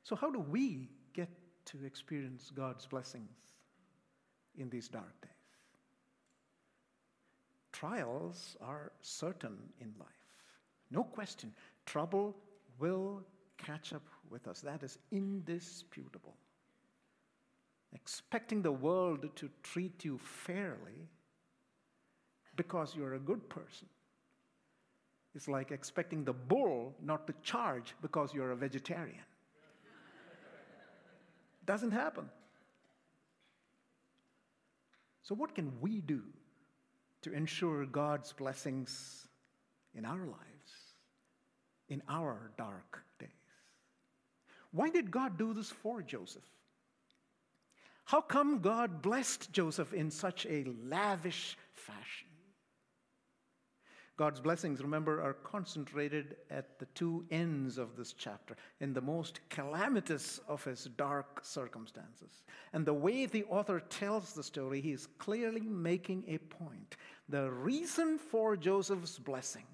So, 0.03 0.15
how 0.15 0.29
do 0.29 0.39
we 0.39 0.91
get 1.15 1.29
to 1.71 1.83
experience 1.83 2.51
God's 2.55 2.85
blessings 2.85 3.39
in 4.55 4.69
these 4.69 4.87
dark 4.87 5.19
days? 5.19 5.31
Trials 7.71 8.55
are 8.61 8.91
certain 9.01 9.57
in 9.81 9.95
life. 9.99 10.27
No 10.91 11.03
question. 11.03 11.55
Trouble 11.87 12.37
will 12.77 13.23
catch 13.57 13.93
up 13.93 14.03
with 14.29 14.47
us. 14.47 14.61
That 14.61 14.83
is 14.83 14.97
indisputable. 15.11 16.35
Expecting 17.93 18.61
the 18.61 18.71
world 18.71 19.27
to 19.35 19.49
treat 19.63 20.03
you 20.03 20.17
fairly 20.17 21.07
because 22.55 22.95
you're 22.95 23.13
a 23.13 23.19
good 23.19 23.49
person 23.49 23.87
is 25.35 25.47
like 25.47 25.71
expecting 25.71 26.25
the 26.25 26.33
bull 26.33 26.95
not 27.01 27.27
to 27.27 27.33
charge 27.43 27.95
because 28.01 28.33
you're 28.33 28.51
a 28.51 28.55
vegetarian. 28.55 29.23
Doesn't 31.65 31.91
happen. 31.91 32.29
So, 35.21 35.35
what 35.35 35.53
can 35.53 35.71
we 35.81 36.01
do 36.01 36.23
to 37.21 37.33
ensure 37.33 37.85
God's 37.85 38.31
blessings 38.33 39.27
in 39.93 40.05
our 40.05 40.25
lives, 40.25 40.71
in 41.89 42.01
our 42.09 42.51
dark 42.57 43.03
why 44.77 44.89
did 44.89 45.11
God 45.11 45.37
do 45.37 45.53
this 45.53 45.69
for 45.69 46.01
Joseph? 46.01 46.43
How 48.05 48.21
come 48.21 48.59
God 48.59 49.01
blessed 49.01 49.51
Joseph 49.51 49.93
in 49.93 50.09
such 50.11 50.45
a 50.45 50.65
lavish 50.83 51.57
fashion? 51.73 52.27
God's 54.17 54.39
blessings, 54.39 54.81
remember, 54.81 55.21
are 55.21 55.33
concentrated 55.33 56.37
at 56.49 56.79
the 56.79 56.87
two 56.87 57.25
ends 57.29 57.77
of 57.77 57.95
this 57.95 58.13
chapter, 58.13 58.55
in 58.79 58.93
the 58.93 59.01
most 59.01 59.41
calamitous 59.49 60.39
of 60.47 60.63
his 60.63 60.85
dark 60.97 61.41
circumstances. 61.43 62.43
And 62.73 62.83
the 62.83 62.93
way 62.93 63.27
the 63.27 63.43
author 63.43 63.79
tells 63.79 64.33
the 64.33 64.41
story, 64.41 64.81
he 64.81 64.91
is 64.91 65.07
clearly 65.19 65.61
making 65.61 66.23
a 66.27 66.39
point. 66.39 66.97
The 67.29 67.51
reason 67.51 68.17
for 68.17 68.57
Joseph's 68.57 69.19
blessing 69.19 69.65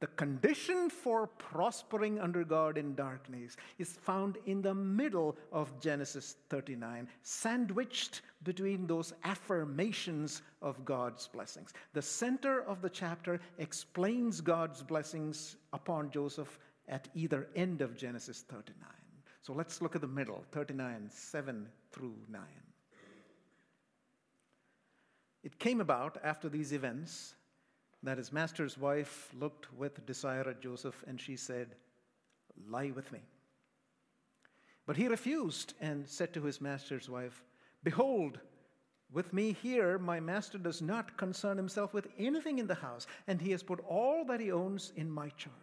the 0.00 0.06
condition 0.06 0.88
for 0.88 1.26
prospering 1.26 2.18
under 2.18 2.42
God 2.42 2.78
in 2.78 2.94
darkness 2.94 3.56
is 3.78 3.98
found 4.02 4.38
in 4.46 4.62
the 4.62 4.74
middle 4.74 5.36
of 5.52 5.78
Genesis 5.78 6.36
39, 6.48 7.06
sandwiched 7.22 8.22
between 8.42 8.86
those 8.86 9.12
affirmations 9.24 10.40
of 10.62 10.82
God's 10.86 11.28
blessings. 11.28 11.74
The 11.92 12.00
center 12.00 12.62
of 12.62 12.80
the 12.80 12.88
chapter 12.88 13.40
explains 13.58 14.40
God's 14.40 14.82
blessings 14.82 15.56
upon 15.74 16.10
Joseph 16.10 16.58
at 16.88 17.08
either 17.14 17.48
end 17.54 17.82
of 17.82 17.94
Genesis 17.94 18.40
39. 18.48 18.74
So 19.42 19.52
let's 19.52 19.82
look 19.82 19.94
at 19.94 20.00
the 20.00 20.08
middle 20.08 20.44
39, 20.52 21.10
7 21.10 21.68
through 21.92 22.16
9. 22.30 22.40
It 25.42 25.58
came 25.58 25.80
about 25.80 26.18
after 26.24 26.48
these 26.48 26.72
events 26.72 27.34
that 28.02 28.18
his 28.18 28.32
master's 28.32 28.78
wife 28.78 29.30
looked 29.38 29.72
with 29.74 30.06
desire 30.06 30.48
at 30.48 30.62
Joseph 30.62 31.04
and 31.06 31.20
she 31.20 31.36
said, 31.36 31.74
Lie 32.68 32.92
with 32.94 33.10
me. 33.12 33.20
But 34.86 34.96
he 34.96 35.08
refused 35.08 35.74
and 35.80 36.08
said 36.08 36.34
to 36.34 36.42
his 36.42 36.60
master's 36.60 37.08
wife, 37.08 37.42
Behold, 37.84 38.38
with 39.12 39.32
me 39.32 39.52
here, 39.52 39.98
my 39.98 40.20
master 40.20 40.58
does 40.58 40.80
not 40.80 41.16
concern 41.16 41.56
himself 41.56 41.92
with 41.92 42.08
anything 42.18 42.58
in 42.58 42.66
the 42.66 42.74
house, 42.74 43.06
and 43.26 43.40
he 43.40 43.50
has 43.50 43.62
put 43.62 43.80
all 43.88 44.24
that 44.26 44.40
he 44.40 44.52
owns 44.52 44.92
in 44.96 45.10
my 45.10 45.28
charge. 45.30 45.54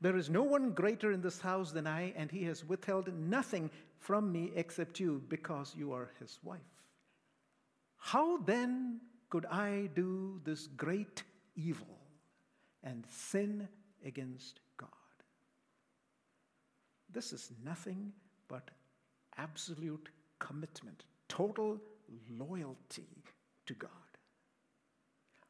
There 0.00 0.16
is 0.16 0.30
no 0.30 0.42
one 0.42 0.72
greater 0.72 1.12
in 1.12 1.20
this 1.22 1.40
house 1.40 1.72
than 1.72 1.86
I, 1.86 2.12
and 2.16 2.30
he 2.30 2.44
has 2.44 2.64
withheld 2.64 3.12
nothing 3.14 3.70
from 3.98 4.32
me 4.32 4.52
except 4.54 5.00
you, 5.00 5.22
because 5.28 5.74
you 5.76 5.92
are 5.92 6.10
his 6.18 6.38
wife. 6.42 6.60
How 7.98 8.38
then 8.38 9.00
could 9.30 9.46
I 9.46 9.88
do 9.94 10.40
this 10.44 10.66
great 10.66 11.22
evil 11.54 11.98
and 12.82 13.04
sin 13.08 13.68
against 14.04 14.60
God. 14.76 14.88
This 17.12 17.32
is 17.32 17.50
nothing 17.64 18.12
but 18.48 18.70
absolute 19.36 20.08
commitment, 20.38 21.04
total 21.28 21.80
loyalty 22.30 23.24
to 23.66 23.74
God. 23.74 23.90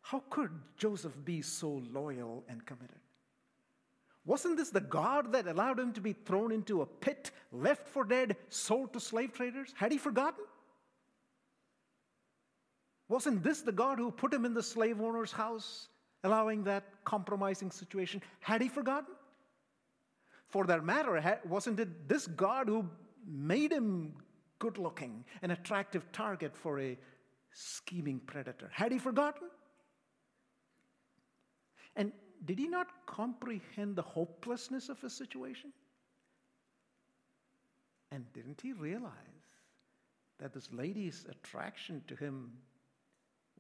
How 0.03 0.23
could 0.31 0.51
Joseph 0.77 1.17
be 1.25 1.41
so 1.43 1.83
loyal 1.93 2.45
and 2.49 2.65
committed? 2.67 2.99
Wasn't 4.25 4.57
this 4.57 4.71
the 4.71 4.81
God 4.81 5.33
that 5.33 5.49
allowed 5.49 5.81
him 5.81 5.93
to 5.95 6.01
be 6.01 6.13
thrown 6.13 6.53
into 6.53 6.83
a 6.83 6.87
pit, 6.87 7.31
left 7.51 7.89
for 7.89 8.05
dead, 8.05 8.37
sold 8.51 8.93
to 8.93 9.01
slave 9.01 9.33
traders? 9.33 9.75
Had 9.77 9.91
he 9.91 9.99
forgotten? 9.99 10.45
Wasn't 13.09 13.43
this 13.43 13.63
the 13.63 13.73
God 13.73 13.99
who 13.99 14.11
put 14.11 14.33
him 14.33 14.45
in 14.45 14.55
the 14.55 14.63
slave 14.63 15.01
owner's 15.01 15.33
house, 15.33 15.89
allowing 16.25 16.65
that 16.65 16.85
compromising 17.05 17.71
situation? 17.71 18.23
Had 18.41 18.61
he 18.61 18.69
forgotten? 18.69 19.15
For 20.49 20.65
that 20.67 20.85
matter, 20.85 21.41
wasn't 21.49 21.81
it 21.81 22.09
this 22.09 22.27
God 22.27 22.69
who 22.69 22.89
made 23.27 23.73
him 23.73 24.15
good 24.59 24.79
looking, 24.79 25.25
an 25.43 25.51
attractive 25.51 26.11
target 26.13 26.57
for 26.57 26.79
a 26.79 26.99
scheming 27.53 28.21
predator? 28.21 28.71
Had 28.73 28.93
he 28.93 28.99
forgotten? 28.99 29.49
And 31.97 32.13
did 32.45 32.59
he 32.59 32.69
not 32.69 32.89
comprehend 33.07 33.97
the 33.97 34.03
hopelessness 34.03 34.89
of 34.89 35.01
his 35.01 35.15
situation? 35.15 35.73
And 38.11 38.31
didn't 38.35 38.61
he 38.61 38.73
realize 38.73 39.13
that 40.39 40.53
this 40.53 40.69
lady's 40.73 41.25
attraction 41.31 42.03
to 42.09 42.17
him 42.17 42.53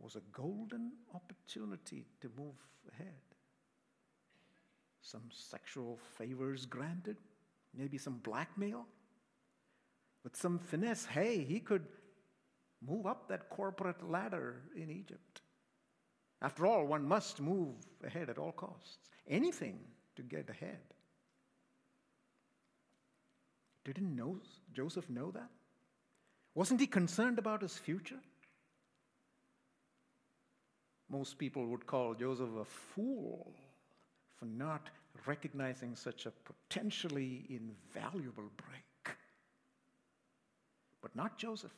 was 0.02 0.16
a 0.16 0.22
golden 0.32 0.92
opportunity 1.14 2.04
to 2.20 2.28
move 2.36 2.56
ahead? 2.92 3.14
Some 5.00 5.22
sexual 5.30 5.98
favors 6.18 6.66
granted, 6.66 7.16
maybe 7.74 7.98
some 7.98 8.18
blackmail. 8.18 8.86
With 10.24 10.36
some 10.36 10.58
finesse, 10.58 11.04
hey, 11.04 11.44
he 11.44 11.60
could 11.60 11.86
move 12.86 13.06
up 13.06 13.28
that 13.28 13.48
corporate 13.48 14.08
ladder 14.08 14.62
in 14.76 14.90
Egypt. 14.90 15.40
After 16.40 16.66
all, 16.66 16.84
one 16.86 17.06
must 17.06 17.40
move 17.40 17.74
ahead 18.04 18.28
at 18.28 18.38
all 18.38 18.52
costs. 18.52 18.98
Anything 19.28 19.78
to 20.16 20.22
get 20.22 20.50
ahead. 20.50 20.80
Didn't 23.84 24.14
know, 24.14 24.38
Joseph 24.72 25.08
know 25.08 25.30
that? 25.32 25.50
Wasn't 26.54 26.80
he 26.80 26.86
concerned 26.86 27.38
about 27.38 27.62
his 27.62 27.76
future? 27.76 28.20
Most 31.12 31.36
people 31.36 31.66
would 31.66 31.86
call 31.86 32.14
Joseph 32.14 32.48
a 32.58 32.64
fool 32.64 33.52
for 34.38 34.46
not 34.46 34.88
recognizing 35.26 35.94
such 35.94 36.24
a 36.24 36.32
potentially 36.32 37.44
invaluable 37.50 38.50
break. 38.56 39.16
But 41.02 41.14
not 41.14 41.36
Joseph. 41.36 41.74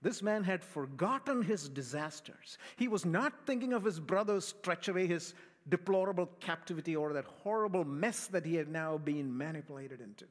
This 0.00 0.22
man 0.22 0.42
had 0.42 0.64
forgotten 0.64 1.42
his 1.42 1.68
disasters. 1.68 2.56
He 2.76 2.88
was 2.88 3.04
not 3.04 3.44
thinking 3.44 3.74
of 3.74 3.84
his 3.84 4.00
brother's 4.00 4.54
treachery, 4.62 5.06
his 5.06 5.34
deplorable 5.68 6.30
captivity, 6.40 6.96
or 6.96 7.12
that 7.12 7.26
horrible 7.26 7.84
mess 7.84 8.26
that 8.28 8.46
he 8.46 8.54
had 8.54 8.68
now 8.68 8.96
been 8.96 9.36
manipulated 9.36 10.00
into. 10.00 10.24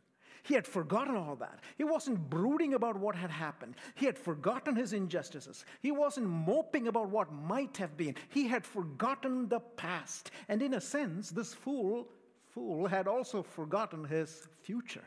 He 0.44 0.54
had 0.54 0.68
forgotten 0.68 1.15
all 1.15 1.36
that. 1.38 1.60
He 1.77 1.84
wasn't 1.84 2.30
brooding 2.30 2.74
about 2.74 2.98
what 2.98 3.15
had 3.15 3.32
happened. 3.32 3.75
He 3.96 4.06
had 4.06 4.18
forgotten 4.18 4.75
his 4.75 4.94
injustices. 4.94 5.65
He 5.82 5.92
wasn't 5.92 6.27
moping 6.27 6.88
about 6.88 7.10
what 7.10 7.32
might 7.32 7.77
have 7.77 7.98
been. 7.98 8.15
He 8.30 8.48
had 8.48 8.65
forgotten 8.65 9.48
the 9.48 9.60
past. 9.60 10.32
And 10.48 10.62
in 10.62 10.75
a 10.75 10.82
sense, 10.82 11.30
this 11.30 11.54
fool, 11.54 12.08
fool 12.54 12.88
had 12.88 13.08
also 13.08 13.42
forgotten 13.42 14.04
his 14.04 14.48
future. 14.62 15.04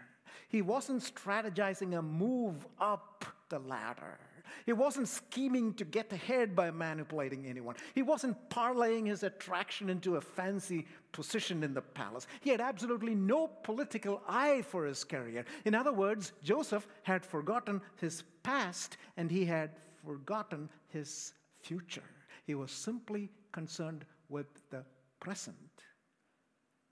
He 0.49 0.63
wasn't 0.63 1.03
strategizing 1.03 1.99
a 1.99 2.03
move 2.03 2.67
up 2.81 3.25
the 3.49 3.59
ladder. 3.59 4.19
He 4.67 4.73
wasn't 4.73 5.09
scheming 5.09 5.75
to 5.75 5.85
get 5.85 6.12
ahead 6.12 6.55
by 6.55 6.71
manipulating 6.71 7.47
anyone. 7.47 7.76
He 7.95 8.02
wasn't 8.02 8.37
parlaying 8.50 9.07
his 9.07 9.23
attraction 9.23 9.88
into 9.90 10.17
a 10.17 10.21
fancy 10.21 10.87
position 11.12 11.62
in 11.62 11.75
the 11.75 11.83
palace. 11.83 12.26
He 12.40 12.50
had 12.50 12.61
absolutely 12.61 13.14
no 13.14 13.49
political 13.62 14.23
eye 14.29 14.62
for 14.62 14.85
his 14.85 15.05
career. 15.05 15.44
In 15.64 15.75
other 15.75 15.92
words, 15.92 16.33
Joseph 16.42 16.87
had 17.03 17.25
forgotten 17.25 17.81
his 17.96 18.23
past 18.42 18.96
and 19.16 19.31
he 19.31 19.44
had 19.44 19.70
forgotten 20.05 20.68
his 20.88 21.33
future. 21.61 22.03
He 22.44 22.55
was 22.55 22.70
simply 22.70 23.31
concerned 23.53 24.05
with 24.29 24.46
the 24.70 24.85
present. 25.20 25.57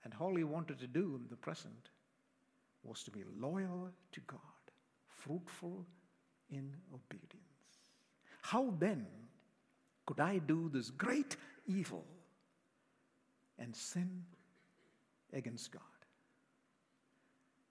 And 0.03 0.13
all 0.19 0.35
he 0.35 0.43
wanted 0.43 0.79
to 0.79 0.87
do 0.87 1.19
in 1.21 1.27
the 1.29 1.35
present 1.35 1.89
was 2.83 3.03
to 3.03 3.11
be 3.11 3.23
loyal 3.39 3.89
to 4.13 4.19
God, 4.21 4.39
fruitful 5.07 5.85
in 6.49 6.73
obedience. 6.93 7.46
How 8.47 8.73
then 8.79 9.05
could 10.05 10.21
I 10.21 10.37
do 10.37 10.69
this 10.69 10.89
great 10.89 11.35
evil 11.65 12.05
and 13.59 13.75
sin 13.75 14.23
against 15.33 15.69
God? 15.73 15.81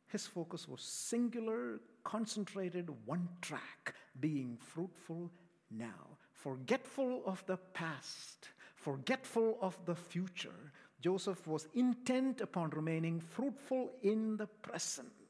His 0.09 0.27
focus 0.27 0.69
was 0.69 0.83
singular, 0.83 1.81
concentrated, 2.05 2.91
one 3.07 3.27
track, 3.41 3.95
being 4.21 4.59
fruitful 4.61 5.31
now, 5.71 6.19
forgetful 6.33 7.23
of 7.25 7.43
the 7.47 7.57
past, 7.73 8.51
forgetful 8.75 9.57
of 9.63 9.83
the 9.87 9.97
future. 9.97 10.73
Joseph 11.01 11.47
was 11.47 11.69
intent 11.73 12.43
upon 12.43 12.69
remaining 12.69 13.19
fruitful 13.19 13.93
in 14.03 14.37
the 14.37 14.47
present 14.47 15.26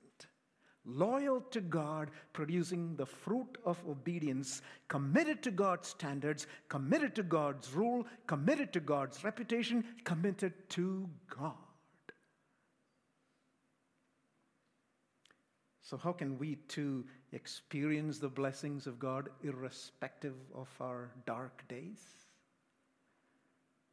loyal 0.86 1.40
to 1.50 1.60
God, 1.60 2.10
producing 2.32 2.94
the 2.96 3.06
fruit 3.06 3.58
of 3.64 3.78
obedience, 3.88 4.62
committed 4.88 5.42
to 5.42 5.50
God's 5.50 5.88
standards, 5.88 6.46
committed 6.68 7.14
to 7.16 7.22
God's 7.22 7.72
rule, 7.72 8.06
committed 8.26 8.72
to 8.72 8.80
God's 8.80 9.24
reputation, 9.24 9.84
committed 10.04 10.54
to 10.70 11.08
God. 11.28 11.54
So, 15.82 15.96
how 15.96 16.12
can 16.12 16.36
we 16.38 16.56
too 16.66 17.04
experience 17.32 18.18
the 18.18 18.28
blessings 18.28 18.88
of 18.88 18.98
God 18.98 19.28
irrespective 19.44 20.34
of 20.54 20.68
our 20.80 21.10
dark 21.26 21.62
days? 21.68 22.00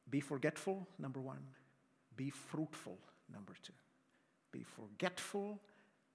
Be 0.09 0.19
forgetful, 0.19 0.87
number 0.97 1.19
one. 1.19 1.41
Be 2.15 2.29
fruitful, 2.29 2.97
number 3.31 3.53
two. 3.61 3.73
Be 4.51 4.63
forgetful 4.63 5.59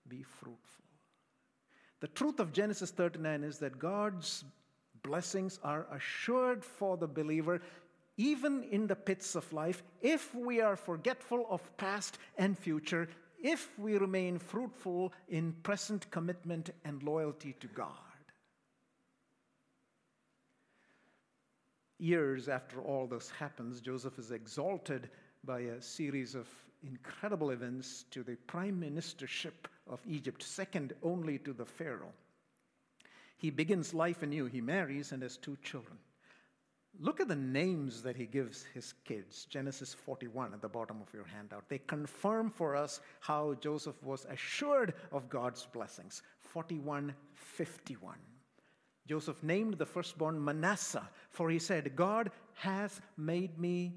be 0.08 0.22
fruitful. 0.22 0.84
The 2.00 2.08
truth 2.08 2.40
of 2.40 2.52
Genesis 2.52 2.90
39 2.90 3.44
is 3.44 3.58
that 3.58 3.78
God's 3.78 4.44
blessings 5.02 5.58
are 5.62 5.86
assured 5.92 6.64
for 6.64 6.96
the 6.96 7.06
believer 7.06 7.60
even 8.18 8.64
in 8.64 8.86
the 8.86 8.96
pits 8.96 9.36
of 9.36 9.50
life 9.52 9.82
if 10.02 10.34
we 10.34 10.60
are 10.60 10.76
forgetful 10.76 11.46
of 11.48 11.76
past 11.76 12.18
and 12.36 12.58
future, 12.58 13.08
if 13.42 13.70
we 13.78 13.96
remain 13.96 14.38
fruitful 14.38 15.12
in 15.28 15.52
present 15.62 16.10
commitment 16.10 16.70
and 16.84 17.02
loyalty 17.04 17.54
to 17.60 17.68
God. 17.68 17.94
Years 22.00 22.48
after 22.48 22.80
all 22.80 23.06
this 23.06 23.30
happens, 23.30 23.80
Joseph 23.80 24.18
is 24.18 24.32
exalted 24.32 25.10
by 25.44 25.60
a 25.60 25.80
series 25.80 26.34
of 26.34 26.48
incredible 26.82 27.50
events 27.50 28.04
to 28.10 28.22
the 28.22 28.36
prime 28.46 28.80
ministership 28.80 29.66
of 29.88 30.00
Egypt, 30.06 30.42
second 30.42 30.92
only 31.02 31.38
to 31.38 31.52
the 31.52 31.64
Pharaoh. 31.64 32.12
He 33.36 33.50
begins 33.50 33.94
life 33.94 34.22
anew. 34.22 34.46
He 34.46 34.60
marries 34.60 35.12
and 35.12 35.22
has 35.22 35.36
two 35.36 35.56
children. 35.62 35.98
Look 37.00 37.20
at 37.20 37.28
the 37.28 37.36
names 37.36 38.02
that 38.02 38.16
he 38.16 38.26
gives 38.26 38.64
his 38.74 38.94
kids. 39.04 39.44
Genesis 39.44 39.94
41 39.94 40.52
at 40.52 40.60
the 40.60 40.68
bottom 40.68 41.00
of 41.00 41.12
your 41.14 41.24
handout. 41.24 41.68
They 41.68 41.78
confirm 41.78 42.50
for 42.50 42.74
us 42.74 43.00
how 43.20 43.54
Joseph 43.60 44.02
was 44.02 44.26
assured 44.28 44.94
of 45.12 45.28
God's 45.28 45.66
blessings. 45.66 46.22
4151. 46.40 48.16
Joseph 49.06 49.42
named 49.42 49.78
the 49.78 49.86
firstborn 49.86 50.42
Manasseh, 50.42 51.08
for 51.30 51.48
he 51.48 51.58
said, 51.58 51.94
God 51.94 52.30
has 52.54 53.00
made 53.16 53.58
me 53.58 53.94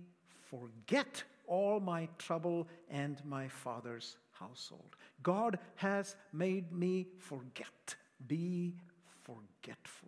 forget 0.49 1.23
all 1.51 1.81
my 1.81 2.07
trouble 2.17 2.65
and 2.89 3.21
my 3.25 3.45
father's 3.45 4.15
household. 4.31 4.95
God 5.21 5.59
has 5.75 6.15
made 6.31 6.71
me 6.71 7.07
forget, 7.19 7.93
be 8.25 8.73
forgetful. 9.23 10.07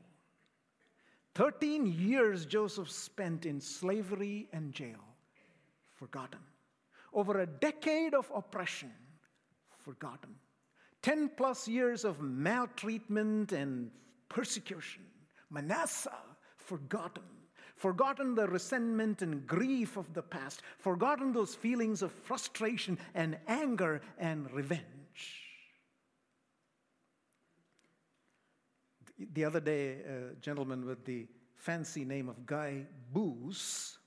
13 1.35 1.85
years 1.85 2.45
Joseph 2.45 2.89
spent 2.89 3.45
in 3.45 3.59
slavery 3.59 4.47
and 4.53 4.71
jail, 4.71 5.03
forgotten. 5.95 6.39
Over 7.11 7.41
a 7.41 7.45
decade 7.45 8.13
of 8.13 8.31
oppression, 8.33 8.93
forgotten. 9.83 10.35
10 11.01 11.31
plus 11.35 11.67
years 11.67 12.05
of 12.05 12.21
maltreatment 12.21 13.51
and 13.51 13.91
persecution, 14.29 15.03
Manasseh, 15.49 16.23
forgotten 16.55 17.32
forgotten 17.83 18.33
the 18.33 18.47
resentment 18.47 19.21
and 19.21 19.45
grief 19.45 19.97
of 19.97 20.13
the 20.13 20.21
past, 20.21 20.61
forgotten 20.79 21.33
those 21.33 21.53
feelings 21.53 22.01
of 22.01 22.13
frustration 22.13 22.97
and 23.13 23.37
anger 23.49 23.99
and 24.17 24.49
revenge. 24.53 25.19
The 29.33 29.43
other 29.43 29.59
day, 29.59 29.97
a 29.99 30.33
gentleman 30.39 30.85
with 30.85 31.03
the 31.03 31.27
fancy 31.55 32.05
name 32.05 32.29
of 32.29 32.45
Guy 32.45 32.85
Booze, 33.11 33.97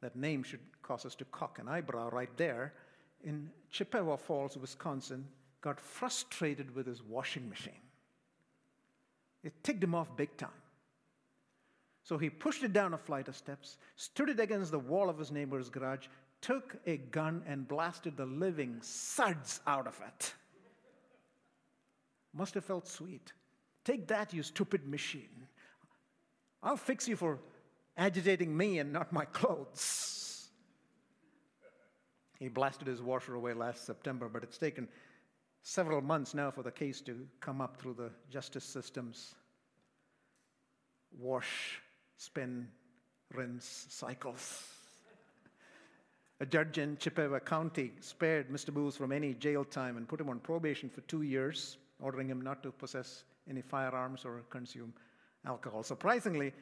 that 0.00 0.14
name 0.14 0.44
should 0.44 0.60
cause 0.80 1.04
us 1.04 1.16
to 1.16 1.24
cock 1.24 1.58
an 1.58 1.66
eyebrow 1.66 2.10
right 2.10 2.34
there, 2.36 2.74
in 3.24 3.50
Chippewa 3.72 4.14
Falls, 4.14 4.56
Wisconsin, 4.56 5.26
got 5.62 5.80
frustrated 5.80 6.72
with 6.76 6.86
his 6.86 7.02
washing 7.02 7.48
machine. 7.48 7.82
It 9.42 9.64
ticked 9.64 9.82
him 9.82 9.96
off 9.96 10.16
big 10.16 10.36
time. 10.36 10.62
So 12.08 12.16
he 12.16 12.30
pushed 12.30 12.62
it 12.62 12.72
down 12.72 12.94
a 12.94 12.96
flight 12.96 13.28
of 13.28 13.36
steps, 13.36 13.76
stood 13.96 14.30
it 14.30 14.40
against 14.40 14.70
the 14.70 14.78
wall 14.78 15.10
of 15.10 15.18
his 15.18 15.30
neighbor's 15.30 15.68
garage, 15.68 16.06
took 16.40 16.76
a 16.86 16.96
gun, 16.96 17.42
and 17.46 17.68
blasted 17.68 18.16
the 18.16 18.24
living 18.24 18.78
suds 18.80 19.60
out 19.66 19.86
of 19.86 20.00
it. 20.00 20.32
Must 22.32 22.54
have 22.54 22.64
felt 22.64 22.88
sweet. 22.88 23.34
Take 23.84 24.06
that, 24.06 24.32
you 24.32 24.42
stupid 24.42 24.88
machine. 24.88 25.48
I'll 26.62 26.78
fix 26.78 27.06
you 27.06 27.14
for 27.14 27.40
agitating 27.98 28.56
me 28.56 28.78
and 28.78 28.90
not 28.90 29.12
my 29.12 29.26
clothes. 29.26 30.48
He 32.38 32.48
blasted 32.48 32.88
his 32.88 33.02
washer 33.02 33.34
away 33.34 33.52
last 33.52 33.84
September, 33.84 34.30
but 34.30 34.42
it's 34.42 34.56
taken 34.56 34.88
several 35.60 36.00
months 36.00 36.32
now 36.32 36.50
for 36.50 36.62
the 36.62 36.70
case 36.70 37.02
to 37.02 37.26
come 37.40 37.60
up 37.60 37.76
through 37.76 37.96
the 37.98 38.10
justice 38.30 38.64
systems. 38.64 39.34
Wash, 41.18 41.82
spin, 42.18 42.68
rinse 43.32 43.86
cycles. 43.88 44.74
A 46.40 46.46
judge 46.46 46.78
in 46.78 46.96
Chippewa 46.98 47.40
County 47.40 47.92
spared 48.00 48.50
Mr. 48.50 48.72
Booth 48.72 48.96
from 48.96 49.12
any 49.12 49.34
jail 49.34 49.64
time 49.64 49.96
and 49.96 50.06
put 50.06 50.20
him 50.20 50.28
on 50.28 50.38
probation 50.38 50.88
for 50.88 51.00
two 51.02 51.22
years, 51.22 51.78
ordering 52.00 52.28
him 52.28 52.40
not 52.40 52.62
to 52.62 52.70
possess 52.70 53.24
any 53.48 53.62
firearms 53.62 54.24
or 54.24 54.42
consume 54.50 54.92
alcohol. 55.46 55.82
Surprisingly, 55.82 56.52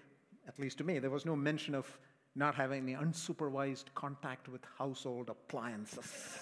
at 0.47 0.59
least 0.59 0.79
to 0.79 0.85
me, 0.85 0.99
there 0.99 1.11
was 1.11 1.27
no 1.27 1.35
mention 1.35 1.75
of 1.75 1.99
not 2.35 2.55
having 2.55 2.83
any 2.83 2.95
unsupervised 2.95 3.87
contact 3.95 4.49
with 4.49 4.61
household 4.79 5.31
appliances. 5.31 6.07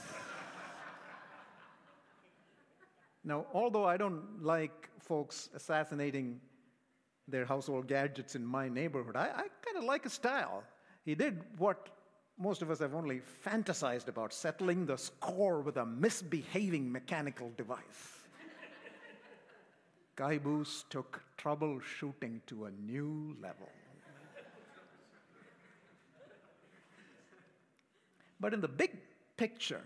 now, 3.25 3.47
although 3.55 3.85
I 3.85 3.97
don't 3.97 4.43
like 4.43 4.91
folks 5.01 5.49
assassinating 5.55 6.41
their 7.29 7.45
household 7.45 7.89
gadgets 7.89 8.35
in 8.35 8.45
my 8.45 8.69
neighborhood, 8.69 9.17
I, 9.17 9.27
I 9.27 9.47
kind 9.65 9.77
of 9.77 9.85
like 9.85 10.05
his 10.05 10.13
style. 10.13 10.63
He 11.05 11.15
did 11.15 11.41
what 11.59 11.89
most 12.39 12.63
of 12.63 12.71
us 12.71 12.81
have 12.81 12.95
only 12.95 13.21
fantasized 13.45 14.09
about 14.09 14.33
settling 14.33 14.87
the 14.87 14.97
score 14.97 15.61
with 15.61 15.77
a 15.77 15.87
misbehaving 15.87 16.91
mechanical 16.91 17.53
device. 17.57 18.25
Guy 20.17 20.39
Booth 20.39 20.85
took 20.91 21.23
troubleshooting 21.39 22.41
to 22.47 22.65
a 22.65 22.71
new 22.73 23.37
level. 23.41 23.69
But 28.41 28.53
in 28.53 28.61
the 28.61 28.69
big 28.69 28.99
picture, 29.39 29.83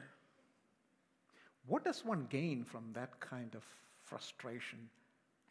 what 1.66 1.85
does 1.85 2.05
one 2.05 2.27
gain 2.29 2.64
from 2.64 2.92
that 2.94 3.20
kind 3.20 3.55
of 3.55 3.62
frustration, 4.03 4.88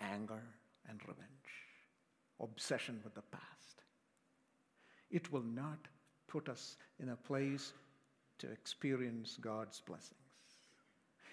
anger, 0.02 0.41
and 0.89 1.00
revenge? 1.08 1.37
Obsession 2.39 3.00
with 3.04 3.15
the 3.15 3.21
past. 3.21 3.84
It 5.10 5.32
will 5.32 5.43
not 5.43 5.88
put 6.28 6.50
us 6.50 6.78
in 7.00 7.10
a 7.10 7.15
place 7.15 7.73
to 8.39 8.52
experience 8.52 9.38
God's 9.41 9.82
blessings. 9.82 10.13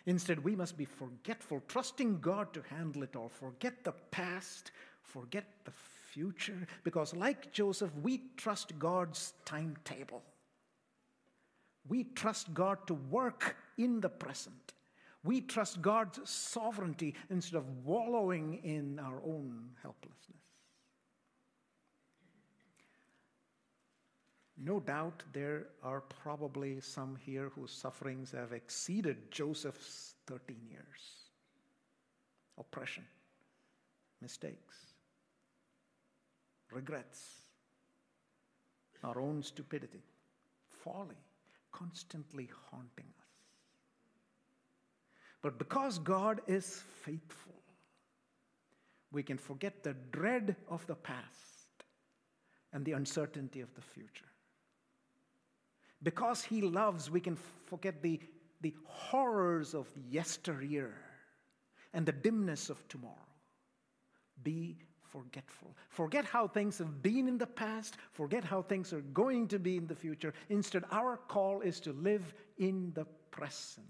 Instead, 0.06 0.44
we 0.44 0.54
must 0.54 0.76
be 0.76 0.84
forgetful, 0.84 1.62
trusting 1.66 2.20
God 2.20 2.52
to 2.52 2.62
handle 2.68 3.02
it 3.02 3.16
all. 3.16 3.28
Forget 3.28 3.84
the 3.84 3.94
past, 4.10 4.70
forget 5.02 5.44
the 5.64 5.72
future, 6.12 6.66
because 6.84 7.14
like 7.14 7.52
Joseph, 7.52 7.90
we 8.02 8.22
trust 8.36 8.78
God's 8.78 9.32
timetable. 9.44 10.22
We 11.88 12.04
trust 12.04 12.54
God 12.54 12.86
to 12.86 12.94
work 12.94 13.56
in 13.76 14.00
the 14.00 14.08
present. 14.08 14.72
We 15.22 15.40
trust 15.40 15.80
God's 15.80 16.28
sovereignty 16.28 17.14
instead 17.30 17.56
of 17.56 17.84
wallowing 17.84 18.60
in 18.62 18.98
our 18.98 19.22
own 19.24 19.70
helplessness. 19.82 20.36
No 24.56 24.78
doubt 24.80 25.22
there 25.32 25.66
are 25.82 26.00
probably 26.00 26.80
some 26.80 27.16
here 27.16 27.50
whose 27.54 27.72
sufferings 27.72 28.30
have 28.32 28.52
exceeded 28.52 29.30
Joseph's 29.30 30.14
13 30.26 30.56
years. 30.70 31.30
Oppression, 32.56 33.04
mistakes, 34.22 34.94
regrets, 36.70 37.40
our 39.02 39.20
own 39.20 39.42
stupidity, 39.42 40.04
folly 40.68 41.16
constantly 41.74 42.48
haunting 42.70 43.06
us. 43.18 43.26
But 45.42 45.58
because 45.58 45.98
God 45.98 46.40
is 46.46 46.82
faithful, 47.02 47.60
we 49.12 49.22
can 49.22 49.36
forget 49.36 49.82
the 49.82 49.94
dread 50.12 50.56
of 50.68 50.86
the 50.86 50.94
past 50.94 51.84
and 52.72 52.84
the 52.84 52.92
uncertainty 52.92 53.60
of 53.60 53.74
the 53.74 53.82
future. 53.82 54.24
Because 56.04 56.44
He 56.44 56.62
loves, 56.62 57.10
we 57.10 57.20
can 57.20 57.36
forget 57.66 58.00
the, 58.02 58.20
the 58.60 58.74
horrors 58.84 59.74
of 59.74 59.88
yesteryear 60.08 60.94
and 61.92 62.06
the 62.06 62.12
dimness 62.12 62.70
of 62.70 62.86
tomorrow. 62.88 63.14
Be 64.42 64.76
forgetful. 65.10 65.76
Forget 65.88 66.24
how 66.24 66.46
things 66.46 66.78
have 66.78 67.02
been 67.02 67.28
in 67.28 67.38
the 67.38 67.46
past, 67.46 67.96
forget 68.12 68.44
how 68.44 68.62
things 68.62 68.92
are 68.92 69.00
going 69.00 69.48
to 69.48 69.58
be 69.58 69.76
in 69.76 69.86
the 69.86 69.94
future. 69.94 70.34
Instead, 70.50 70.84
our 70.90 71.16
call 71.28 71.60
is 71.60 71.80
to 71.80 71.92
live 71.92 72.34
in 72.58 72.92
the 72.94 73.06
present. 73.30 73.86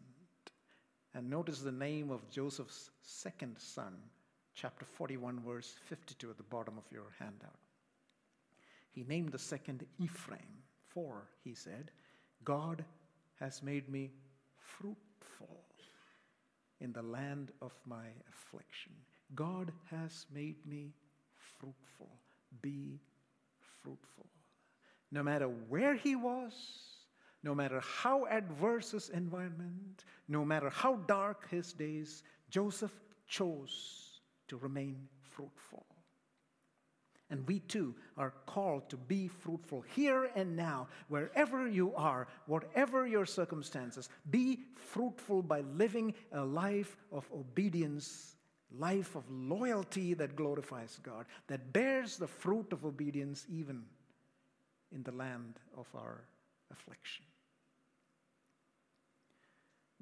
And 1.14 1.30
notice 1.30 1.60
the 1.60 1.72
name 1.72 2.10
of 2.10 2.28
Joseph's 2.28 2.90
second 3.02 3.56
son, 3.58 3.94
chapter 4.54 4.84
41, 4.84 5.40
verse 5.40 5.74
52 5.86 6.30
at 6.30 6.36
the 6.36 6.42
bottom 6.42 6.76
of 6.76 6.84
your 6.92 7.14
handout. 7.18 7.58
He 8.90 9.04
named 9.04 9.32
the 9.32 9.38
second 9.38 9.86
Ephraim, 9.98 10.62
for, 10.88 11.28
he 11.42 11.54
said, 11.54 11.90
God 12.44 12.84
has 13.40 13.62
made 13.62 13.88
me 13.88 14.10
fruitful 14.56 15.64
in 16.80 16.92
the 16.92 17.02
land 17.02 17.50
of 17.62 17.72
my 17.86 18.06
affliction. 18.28 18.92
God 19.34 19.72
has 19.90 20.26
made 20.32 20.64
me 20.66 20.92
fruitful. 21.58 22.10
Be 22.62 23.00
fruitful. 23.82 24.26
No 25.10 25.22
matter 25.22 25.46
where 25.46 25.94
he 25.94 26.16
was, 26.16 26.52
no 27.42 27.54
matter 27.54 27.80
how 27.80 28.26
adverse 28.26 28.92
his 28.92 29.10
environment, 29.10 30.04
no 30.28 30.44
matter 30.44 30.70
how 30.70 30.96
dark 31.06 31.48
his 31.50 31.72
days, 31.72 32.22
Joseph 32.50 32.94
chose 33.26 34.20
to 34.48 34.56
remain 34.56 35.08
fruitful. 35.22 35.86
And 37.30 37.46
we 37.48 37.60
too 37.60 37.94
are 38.16 38.34
called 38.46 38.88
to 38.90 38.96
be 38.96 39.28
fruitful 39.28 39.82
here 39.94 40.30
and 40.36 40.54
now, 40.56 40.88
wherever 41.08 41.66
you 41.66 41.94
are, 41.94 42.28
whatever 42.46 43.06
your 43.06 43.26
circumstances. 43.26 44.08
Be 44.30 44.60
fruitful 44.76 45.42
by 45.42 45.62
living 45.62 46.14
a 46.32 46.44
life 46.44 46.96
of 47.10 47.26
obedience 47.32 48.34
life 48.78 49.14
of 49.14 49.22
loyalty 49.30 50.14
that 50.14 50.36
glorifies 50.36 50.98
God, 51.02 51.26
that 51.46 51.72
bears 51.72 52.16
the 52.16 52.26
fruit 52.26 52.72
of 52.72 52.84
obedience 52.84 53.46
even 53.48 53.84
in 54.92 55.02
the 55.02 55.12
land 55.12 55.60
of 55.76 55.86
our 55.94 56.24
affliction. 56.70 57.24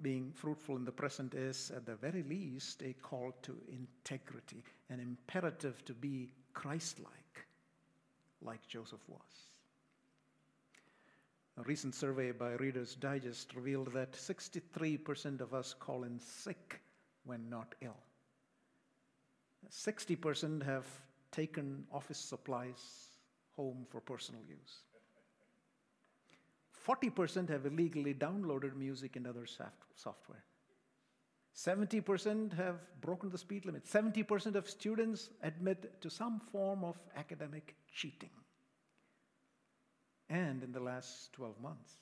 Being 0.00 0.32
fruitful 0.34 0.76
in 0.76 0.84
the 0.84 0.92
present 0.92 1.34
is, 1.34 1.70
at 1.74 1.86
the 1.86 1.94
very 1.94 2.22
least, 2.22 2.82
a 2.82 2.92
call 2.94 3.32
to 3.42 3.56
integrity, 3.70 4.64
an 4.90 5.00
imperative 5.00 5.84
to 5.84 5.94
be 5.94 6.32
Christ 6.52 6.98
like, 7.00 7.46
like 8.40 8.66
Joseph 8.68 9.00
was. 9.08 9.20
A 11.58 11.62
recent 11.62 11.94
survey 11.94 12.32
by 12.32 12.52
Reader's 12.52 12.94
Digest 12.94 13.54
revealed 13.54 13.92
that 13.92 14.12
63% 14.12 15.40
of 15.40 15.52
us 15.52 15.74
call 15.78 16.04
in 16.04 16.18
sick 16.18 16.80
when 17.24 17.48
not 17.50 17.74
ill. 17.82 17.98
60% 19.70 20.62
have 20.62 20.86
taken 21.30 21.84
office 21.92 22.18
supplies 22.18 23.08
home 23.54 23.86
for 23.90 24.00
personal 24.00 24.42
use. 24.48 24.82
40% 26.86 27.48
have 27.48 27.66
illegally 27.66 28.14
downloaded 28.14 28.74
music 28.74 29.16
and 29.16 29.26
other 29.26 29.46
software. 29.94 30.44
70% 31.56 32.52
have 32.54 32.76
broken 33.00 33.30
the 33.30 33.38
speed 33.38 33.66
limit. 33.66 33.84
70% 33.84 34.54
of 34.54 34.68
students 34.68 35.30
admit 35.42 36.00
to 36.00 36.08
some 36.08 36.40
form 36.40 36.82
of 36.82 36.96
academic 37.16 37.76
cheating. 37.92 38.30
And 40.30 40.62
in 40.62 40.72
the 40.72 40.80
last 40.80 41.32
12 41.34 41.60
months, 41.60 41.92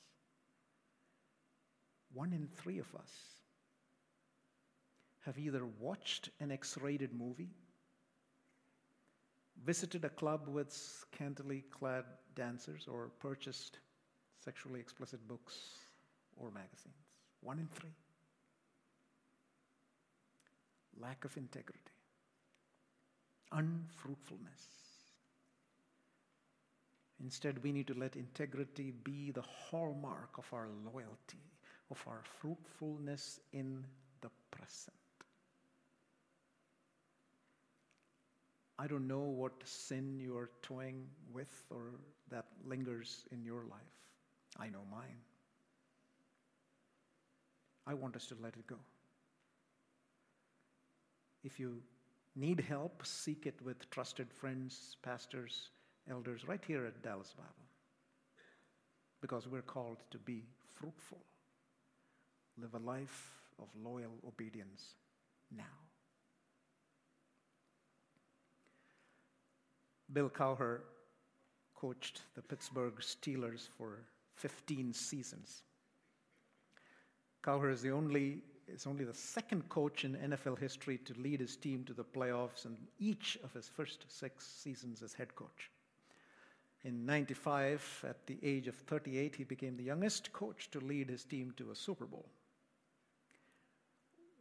one 2.13 2.33
in 2.33 2.49
three 2.57 2.79
of 2.79 2.95
us 2.95 3.11
have 5.25 5.39
either 5.39 5.67
watched 5.79 6.31
an 6.41 6.51
X 6.53 6.79
rated 6.81 7.13
movie 7.13 7.51
visited 9.65 10.05
a 10.05 10.09
club 10.09 10.49
with 10.49 10.73
scantily 10.73 11.65
clad 11.71 12.05
dancers, 12.35 12.87
or 12.89 13.11
purchased 13.19 13.79
sexually 14.43 14.81
explicit 14.81 15.27
books 15.29 15.55
or 16.37 16.51
magazines. 16.51 16.95
One 17.43 17.59
in 17.59 17.69
three. 17.69 17.95
Lack 21.01 21.25
of 21.25 21.37
integrity, 21.37 21.81
unfruitfulness. 23.53 24.67
Instead, 27.23 27.63
we 27.63 27.73
need 27.73 27.87
to 27.87 27.95
let 27.95 28.17
integrity 28.17 28.93
be 29.05 29.31
the 29.31 29.43
hallmark 29.43 30.39
of 30.39 30.47
our 30.53 30.69
loyalty, 30.93 31.45
of 31.91 32.03
our 32.07 32.23
fruitfulness 32.41 33.41
in 33.53 33.85
the 34.21 34.31
present. 34.51 34.97
I 38.79 38.87
don't 38.87 39.07
know 39.07 39.21
what 39.21 39.53
sin 39.65 40.19
you 40.19 40.39
are 40.39 40.51
toying 40.63 41.07
with 41.33 41.65
or 41.71 41.93
that 42.31 42.47
lingers 42.65 43.27
in 43.31 43.45
your 43.45 43.65
life. 43.65 43.81
I 44.59 44.71
know 44.71 44.81
mine. 44.91 45.21
I 47.87 47.93
want 47.93 48.17
us 48.17 48.27
to 48.27 48.37
let 48.41 48.55
it 48.55 48.67
go. 48.67 48.77
If 51.43 51.59
you 51.59 51.83
need 52.37 52.61
help, 52.61 53.05
seek 53.05 53.47
it 53.47 53.61
with 53.63 53.89
trusted 53.91 54.33
friends, 54.33 54.97
pastors, 55.03 55.71
elders, 56.11 56.47
right 56.47 56.63
here 56.67 56.87
at 56.87 57.03
Dallas 57.03 57.35
Bible. 57.37 57.51
Because 59.21 59.47
we're 59.49 59.63
called 59.63 59.99
to 60.11 60.19
be 60.19 60.45
fruitful, 60.79 61.21
live 62.61 62.75
a 62.75 62.79
life 62.79 63.41
of 63.59 63.69
loyal 63.83 64.13
obedience 64.27 64.95
now. 65.55 65.65
Bill 70.13 70.31
Cowher 70.31 70.81
coached 71.75 72.23
the 72.35 72.43
Pittsburgh 72.43 72.95
Steelers 73.01 73.69
for 73.79 74.01
15 74.37 74.93
seasons. 74.93 75.63
Cowher 77.43 77.73
is 77.73 77.81
the 77.81 77.91
only 77.91 78.43
is 78.73 78.87
only 78.87 79.05
the 79.05 79.15
second 79.15 79.69
coach 79.69 80.05
in 80.05 80.17
NFL 80.17 80.59
history 80.59 80.99
to 80.99 81.15
lead 81.21 81.41
his 81.41 81.57
team 81.57 81.85
to 81.85 81.93
the 81.93 82.05
playoffs 82.05 82.65
in 82.67 82.77
each 82.99 83.39
of 83.45 83.53
his 83.53 83.69
first 83.69 84.05
six 84.09 84.47
seasons 84.47 85.03
as 85.03 85.13
head 85.13 85.35
coach. 85.35 85.71
In 86.85 87.05
95, 87.05 88.07
at 88.09 88.27
the 88.27 88.39
age 88.43 88.67
of 88.67 88.75
38, 88.75 89.37
he 89.37 89.45
became 89.45 89.77
the 89.77 89.85
youngest 89.85 90.33
coach 90.33 90.71
to 90.71 90.81
lead 90.81 91.11
his 91.11 91.25
team 91.25 91.53
to 91.59 91.71
a 91.71 91.75
Super 91.75 92.07
Bowl. 92.07 92.27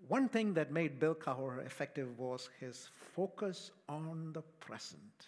One 0.08 0.30
thing 0.30 0.54
that 0.54 0.72
made 0.72 1.00
Bill 1.00 1.16
Cowher 1.16 1.66
effective 1.66 2.18
was 2.18 2.50
his 2.60 2.90
focus 3.14 3.72
on 3.90 4.32
the 4.34 4.42
present. 4.60 5.28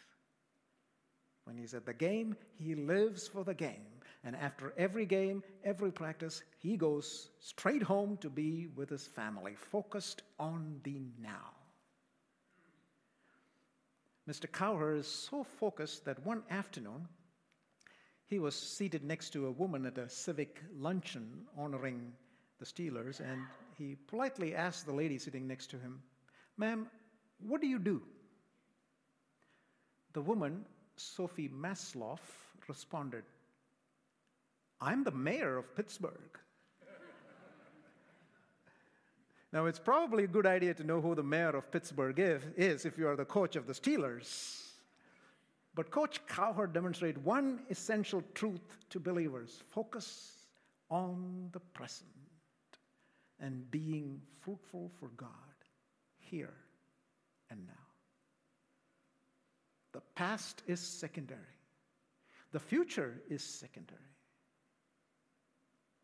When 1.43 1.57
he's 1.57 1.73
at 1.73 1.85
the 1.85 1.93
game, 1.93 2.37
he 2.57 2.75
lives 2.75 3.27
for 3.27 3.43
the 3.43 3.53
game. 3.53 4.00
And 4.23 4.35
after 4.35 4.73
every 4.77 5.05
game, 5.05 5.43
every 5.63 5.91
practice, 5.91 6.43
he 6.59 6.77
goes 6.77 7.29
straight 7.39 7.81
home 7.81 8.17
to 8.17 8.29
be 8.29 8.67
with 8.75 8.89
his 8.89 9.07
family, 9.07 9.55
focused 9.55 10.21
on 10.39 10.79
the 10.83 11.01
now. 11.19 11.55
Mr. 14.29 14.47
Cowher 14.47 14.95
is 14.95 15.07
so 15.07 15.43
focused 15.43 16.05
that 16.05 16.23
one 16.23 16.43
afternoon, 16.51 17.07
he 18.27 18.37
was 18.37 18.55
seated 18.55 19.03
next 19.03 19.31
to 19.31 19.47
a 19.47 19.51
woman 19.51 19.85
at 19.85 19.97
a 19.97 20.07
civic 20.07 20.61
luncheon 20.77 21.45
honoring 21.57 22.13
the 22.59 22.65
Steelers, 22.65 23.19
and 23.19 23.41
he 23.77 23.97
politely 24.07 24.55
asked 24.55 24.85
the 24.85 24.93
lady 24.93 25.17
sitting 25.17 25.47
next 25.47 25.67
to 25.71 25.79
him, 25.79 26.01
Ma'am, 26.57 26.87
what 27.39 27.59
do 27.59 27.67
you 27.67 27.79
do? 27.79 28.03
The 30.13 30.21
woman 30.21 30.65
Sophie 30.95 31.49
Masloff 31.49 32.19
responded, 32.67 33.23
I'm 34.81 35.03
the 35.03 35.11
mayor 35.11 35.57
of 35.57 35.75
Pittsburgh. 35.75 36.39
now, 39.53 39.67
it's 39.67 39.77
probably 39.77 40.23
a 40.23 40.27
good 40.27 40.47
idea 40.47 40.73
to 40.73 40.83
know 40.83 40.99
who 40.99 41.13
the 41.13 41.23
mayor 41.23 41.55
of 41.55 41.71
Pittsburgh 41.71 42.15
is 42.17 42.85
if 42.85 42.97
you 42.97 43.07
are 43.07 43.15
the 43.15 43.25
coach 43.25 43.55
of 43.55 43.67
the 43.67 43.73
Steelers. 43.73 44.69
But 45.75 45.91
Coach 45.91 46.25
Cowher 46.25 46.71
demonstrated 46.71 47.23
one 47.23 47.61
essential 47.69 48.23
truth 48.33 48.75
to 48.89 48.99
believers 48.99 49.61
focus 49.69 50.33
on 50.89 51.49
the 51.53 51.59
present 51.59 52.09
and 53.39 53.69
being 53.71 54.19
fruitful 54.41 54.91
for 54.99 55.09
God 55.15 55.29
here 56.17 56.53
and 57.49 57.65
now. 57.65 57.73
The 59.93 60.01
past 60.15 60.63
is 60.67 60.79
secondary, 60.79 61.39
the 62.51 62.59
future 62.59 63.21
is 63.29 63.43
secondary. 63.43 64.10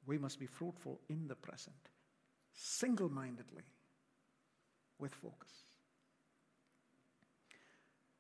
We 0.08 0.18
must 0.18 0.40
be 0.40 0.48
fruitful 0.48 1.00
in 1.10 1.28
the 1.28 1.36
present, 1.36 1.76
single 2.54 3.10
mindedly, 3.10 3.64
with 4.98 5.14
focus. 5.14 5.52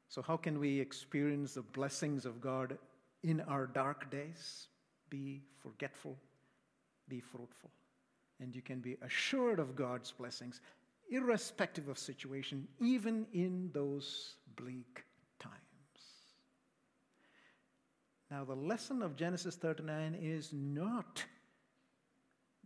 So, 0.09 0.21
how 0.21 0.35
can 0.35 0.59
we 0.59 0.79
experience 0.79 1.53
the 1.53 1.61
blessings 1.61 2.25
of 2.25 2.41
God 2.41 2.77
in 3.23 3.41
our 3.41 3.67
dark 3.67 4.11
days? 4.11 4.67
Be 5.09 5.41
forgetful, 5.63 6.17
be 7.07 7.21
fruitful. 7.21 7.71
And 8.39 8.53
you 8.53 8.61
can 8.61 8.79
be 8.79 8.97
assured 9.01 9.59
of 9.59 9.75
God's 9.75 10.11
blessings, 10.11 10.61
irrespective 11.09 11.87
of 11.87 11.97
situation, 11.97 12.67
even 12.79 13.25
in 13.33 13.71
those 13.73 14.35
bleak 14.55 15.05
times. 15.39 15.53
Now, 18.29 18.43
the 18.43 18.55
lesson 18.55 19.01
of 19.01 19.15
Genesis 19.15 19.55
39 19.55 20.15
is 20.21 20.51
not 20.51 21.23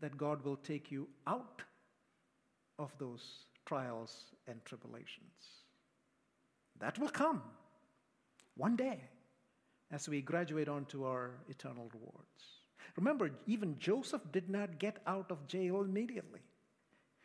that 0.02 0.18
God 0.18 0.44
will 0.44 0.58
take 0.58 0.92
you 0.92 1.08
out 1.28 1.62
of 2.78 2.92
those 2.98 3.46
trials 3.66 4.26
and 4.48 4.64
tribulations. 4.66 5.32
That 6.80 6.98
will 7.00 7.10
come 7.10 7.42
one 8.58 8.76
day 8.76 9.00
as 9.92 10.10
we 10.10 10.22
graduate 10.22 10.68
on 10.68 10.86
to 10.86 11.06
our 11.06 11.32
eternal 11.48 11.90
rewards. 11.94 12.62
Remember, 12.96 13.32
even 13.46 13.78
Joseph 13.80 14.22
did 14.32 14.50
not 14.50 14.80
get 14.80 14.98
out 15.08 15.32
of 15.32 15.48
jail 15.48 15.82
immediately. 15.82 16.42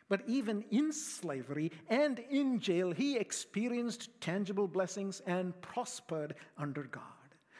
But 0.09 0.21
even 0.27 0.63
in 0.71 0.93
slavery 0.93 1.71
and 1.89 2.19
in 2.29 2.59
jail, 2.59 2.91
he 2.91 3.17
experienced 3.17 4.09
tangible 4.21 4.67
blessings 4.67 5.21
and 5.27 5.59
prospered 5.61 6.35
under 6.57 6.83
God. 6.83 7.03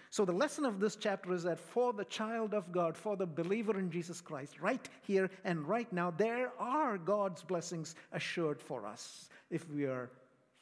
So, 0.09 0.23
the 0.23 0.31
lesson 0.31 0.65
of 0.65 0.79
this 0.79 0.95
chapter 0.95 1.33
is 1.33 1.43
that 1.43 1.59
for 1.59 1.91
the 1.91 2.05
child 2.05 2.53
of 2.53 2.71
God, 2.71 2.95
for 2.95 3.17
the 3.17 3.25
believer 3.25 3.77
in 3.77 3.91
Jesus 3.91 4.21
Christ, 4.21 4.59
right 4.61 4.87
here 5.01 5.29
and 5.43 5.67
right 5.67 5.91
now, 5.91 6.11
there 6.11 6.51
are 6.59 6.97
God's 6.97 7.43
blessings 7.43 7.95
assured 8.13 8.61
for 8.61 8.85
us 8.85 9.29
if 9.49 9.69
we 9.69 9.85
are 9.85 10.09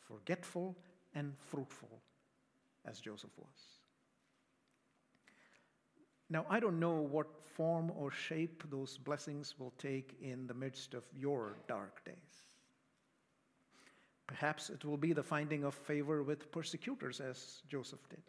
forgetful 0.08 0.76
and 1.14 1.34
fruitful, 1.38 2.02
as 2.86 3.00
Joseph 3.00 3.32
was. 3.38 3.76
Now, 6.30 6.46
I 6.50 6.60
don't 6.60 6.80
know 6.80 6.96
what 6.96 7.28
form 7.56 7.92
or 7.96 8.10
shape 8.10 8.64
those 8.70 8.98
blessings 8.98 9.56
will 9.60 9.74
take 9.78 10.18
in 10.22 10.48
the 10.48 10.54
midst 10.54 10.94
of 10.96 11.04
your 11.16 11.58
dark 11.68 12.04
days. 12.04 12.16
Perhaps 14.28 14.72
it 14.72 14.84
will 14.84 14.98
be 14.98 15.14
the 15.14 15.22
finding 15.22 15.64
of 15.64 15.76
favor 15.76 16.24
with 16.24 16.52
persecutors, 16.52 17.22
as 17.22 17.62
Joseph 17.70 18.00
did. 18.10 18.24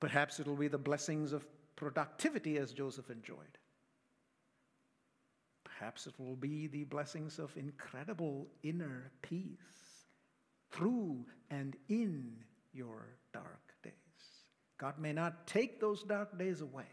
Perhaps 0.00 0.40
it'll 0.40 0.56
be 0.56 0.68
the 0.68 0.78
blessings 0.78 1.32
of 1.32 1.46
productivity 1.76 2.58
as 2.58 2.72
Joseph 2.72 3.10
enjoyed. 3.10 3.58
Perhaps 5.64 6.06
it 6.06 6.14
will 6.18 6.36
be 6.36 6.66
the 6.66 6.84
blessings 6.84 7.38
of 7.38 7.56
incredible 7.56 8.46
inner 8.62 9.10
peace 9.22 10.06
through 10.70 11.24
and 11.50 11.76
in 11.88 12.36
your 12.72 13.08
dark 13.32 13.74
days. 13.82 13.92
God 14.78 14.98
may 14.98 15.12
not 15.12 15.46
take 15.46 15.80
those 15.80 16.02
dark 16.02 16.38
days 16.38 16.60
away, 16.60 16.84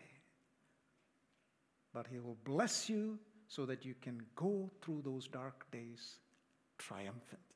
but 1.93 2.07
He 2.07 2.19
will 2.19 2.37
bless 2.43 2.89
you 2.89 3.19
so 3.47 3.65
that 3.65 3.85
you 3.85 3.95
can 4.01 4.21
go 4.35 4.69
through 4.81 5.01
those 5.03 5.27
dark 5.27 5.69
days 5.71 6.17
triumphantly. 6.77 7.52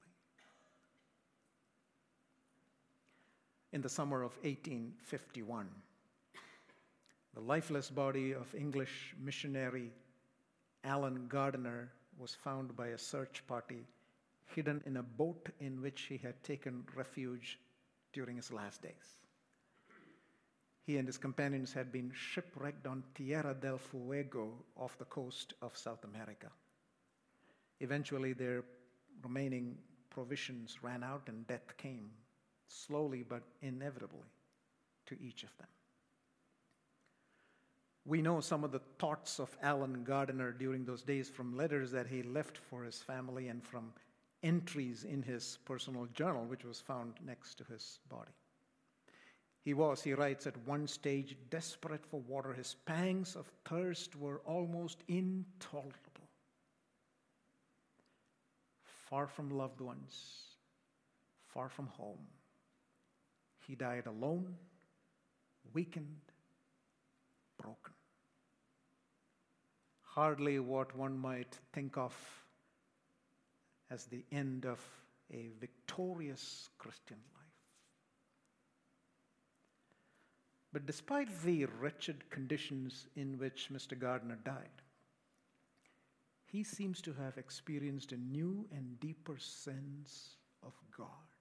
In 3.74 3.82
the 3.82 3.90
summer 3.90 4.24
of 4.24 4.32
1851. 4.44 5.68
The 7.34 7.42
lifeless 7.42 7.90
body 7.90 8.34
of 8.34 8.54
English 8.56 9.14
missionary 9.20 9.92
Allen 10.84 11.28
Gardiner 11.28 11.92
was 12.18 12.34
found 12.34 12.76
by 12.76 12.88
a 12.88 12.98
search 12.98 13.44
party 13.48 13.86
hidden 14.56 14.82
in 14.86 14.98
a 14.98 15.04
boat 15.04 15.50
in 15.60 15.82
which 15.82 16.04
he 16.04 16.18
had 16.18 16.42
taken 16.44 16.86
refuge 16.96 17.60
during 18.14 18.38
his 18.38 18.52
last 18.52 18.82
days. 18.82 19.22
He 20.86 20.98
and 20.98 21.06
his 21.06 21.18
companions 21.18 21.74
had 21.74 21.92
been 21.92 22.12
shipwrecked 22.16 22.88
on 22.88 23.04
Tierra 23.14 23.54
del 23.54 23.78
Fuego 23.78 24.54
off 24.78 24.98
the 24.98 25.06
coast 25.06 25.54
of 25.62 25.76
South 25.76 26.06
America. 26.06 26.48
Eventually, 27.82 28.32
their 28.32 28.64
remaining 29.22 29.78
provisions 30.10 30.82
ran 30.82 31.04
out 31.04 31.24
and 31.28 31.46
death 31.46 31.76
came 31.78 32.10
slowly 32.68 33.24
but 33.28 33.44
inevitably, 33.62 34.30
to 35.08 35.18
each 35.22 35.44
of 35.44 35.56
them. 35.58 35.68
We 38.06 38.22
know 38.22 38.40
some 38.40 38.64
of 38.64 38.72
the 38.72 38.82
thoughts 39.00 39.40
of 39.40 39.56
Allen 39.62 40.04
Gardiner 40.06 40.52
during 40.52 40.86
those 40.86 41.02
days 41.02 41.30
from 41.30 41.58
letters 41.58 41.92
that 41.92 42.08
he 42.08 42.24
left 42.24 42.58
for 42.58 42.84
his 42.84 43.02
family 43.02 43.50
and 43.50 43.62
from 43.62 43.92
entries 44.44 45.04
in 45.04 45.22
his 45.22 45.60
personal 45.66 46.06
journal, 46.14 46.46
which 46.46 46.64
was 46.64 46.80
found 46.80 47.16
next 47.26 47.56
to 47.56 47.66
his 47.66 48.00
body. 48.10 48.32
He 49.62 49.74
was, 49.74 50.02
he 50.02 50.14
writes, 50.14 50.48
at 50.48 50.56
one 50.66 50.88
stage 50.88 51.36
desperate 51.50 52.06
for 52.06 52.22
water. 52.22 52.54
His 52.54 52.78
pangs 52.86 53.36
of 53.36 53.52
thirst 53.66 54.16
were 54.16 54.40
almost 54.46 55.04
intolerable. 55.10 56.30
Far 59.10 59.28
from 59.28 59.50
loved 59.50 59.82
ones, 59.82 60.44
far 61.54 61.68
from 61.68 61.88
home, 61.88 62.26
he 63.68 63.76
died 63.76 64.08
alone, 64.08 64.56
weakened, 65.74 66.32
broken. 67.62 67.94
Hardly 70.02 70.60
what 70.60 70.96
one 70.96 71.18
might 71.18 71.60
think 71.74 71.98
of 71.98 72.16
as 73.92 74.06
the 74.06 74.24
end 74.32 74.66
of 74.66 74.80
a 75.32 75.52
victorious 75.60 76.70
Christian 76.78 77.18
life. 77.36 77.44
But 80.72 80.86
despite 80.86 81.42
the 81.44 81.66
wretched 81.66 82.30
conditions 82.30 83.08
in 83.16 83.38
which 83.38 83.70
Mr. 83.72 84.00
Gardiner 84.00 84.38
died, 84.44 84.82
he 86.46 86.64
seems 86.64 87.02
to 87.02 87.14
have 87.14 87.38
experienced 87.38 88.14
a 88.14 88.18
new 88.18 88.66
and 88.72 89.00
deeper 89.00 89.38
sense 89.38 90.38
of 90.64 90.74
God. 90.96 91.37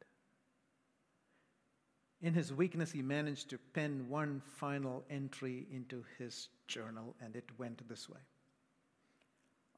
In 2.23 2.33
his 2.33 2.53
weakness, 2.53 2.91
he 2.93 3.03
managed 3.03 3.51
to 3.51 3.59
pen 3.59 4.07
one 4.09 4.41
final 4.41 5.05
entry 5.11 5.67
into 5.71 6.05
his 6.19 6.49
journal, 6.67 7.15
and 7.21 7.37
it 7.37 7.45
went 7.59 7.87
this 7.89 8.09
way 8.09 8.21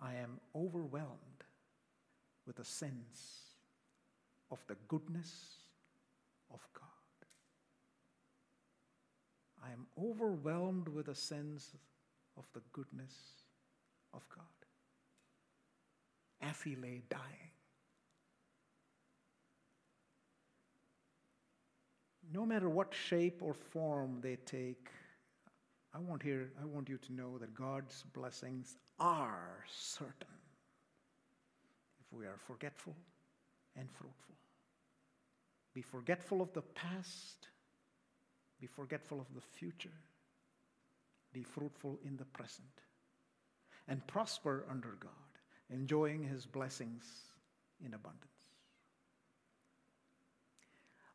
I 0.00 0.14
am 0.14 0.40
overwhelmed 0.54 1.44
with 2.46 2.60
a 2.60 2.64
sense 2.64 3.42
of 4.50 4.58
the 4.68 4.76
goodness 4.86 5.56
of 6.52 6.60
God. 6.72 6.84
I 9.62 9.72
am 9.72 9.86
overwhelmed 10.02 10.88
with 10.88 11.08
a 11.08 11.14
sense 11.14 11.74
of 12.36 12.44
the 12.54 12.62
goodness 12.72 13.12
of 14.14 14.22
God 14.28 14.46
as 16.40 16.62
he 16.62 16.76
lay 16.76 17.02
dying. 17.10 17.50
No 22.38 22.46
matter 22.46 22.68
what 22.68 22.94
shape 22.94 23.42
or 23.42 23.52
form 23.52 24.20
they 24.20 24.36
take, 24.36 24.90
I 25.92 25.98
want, 25.98 26.22
here, 26.22 26.52
I 26.62 26.64
want 26.64 26.88
you 26.88 26.98
to 26.98 27.12
know 27.12 27.36
that 27.38 27.52
God's 27.52 28.04
blessings 28.14 28.76
are 29.00 29.64
certain 29.68 30.38
if 32.00 32.16
we 32.16 32.26
are 32.26 32.38
forgetful 32.46 32.94
and 33.76 33.90
fruitful. 33.90 34.36
Be 35.74 35.82
forgetful 35.82 36.40
of 36.40 36.52
the 36.52 36.62
past 36.62 37.48
be 38.60 38.66
forgetful 38.66 39.20
of 39.20 39.26
the 39.34 39.40
future. 39.40 39.94
Be 41.32 41.42
fruitful 41.42 41.98
in 42.04 42.16
the 42.16 42.24
present. 42.24 42.66
And 43.86 44.06
prosper 44.06 44.64
under 44.70 44.96
God, 45.00 45.10
enjoying 45.70 46.24
his 46.24 46.44
blessings 46.44 47.04
in 47.84 47.94
abundance. 47.94 48.37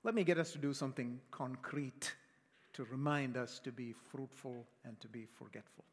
Let 0.03 0.15
me 0.15 0.23
get 0.23 0.37
us 0.37 0.51
to 0.51 0.57
do 0.57 0.73
something 0.73 1.19
concrete 1.31 2.13
to 2.73 2.83
remind 2.85 3.37
us 3.37 3.59
to 3.59 3.71
be 3.71 3.93
fruitful 3.93 4.65
and 4.83 4.99
to 4.99 5.07
be 5.07 5.25
forgetful. 5.25 5.85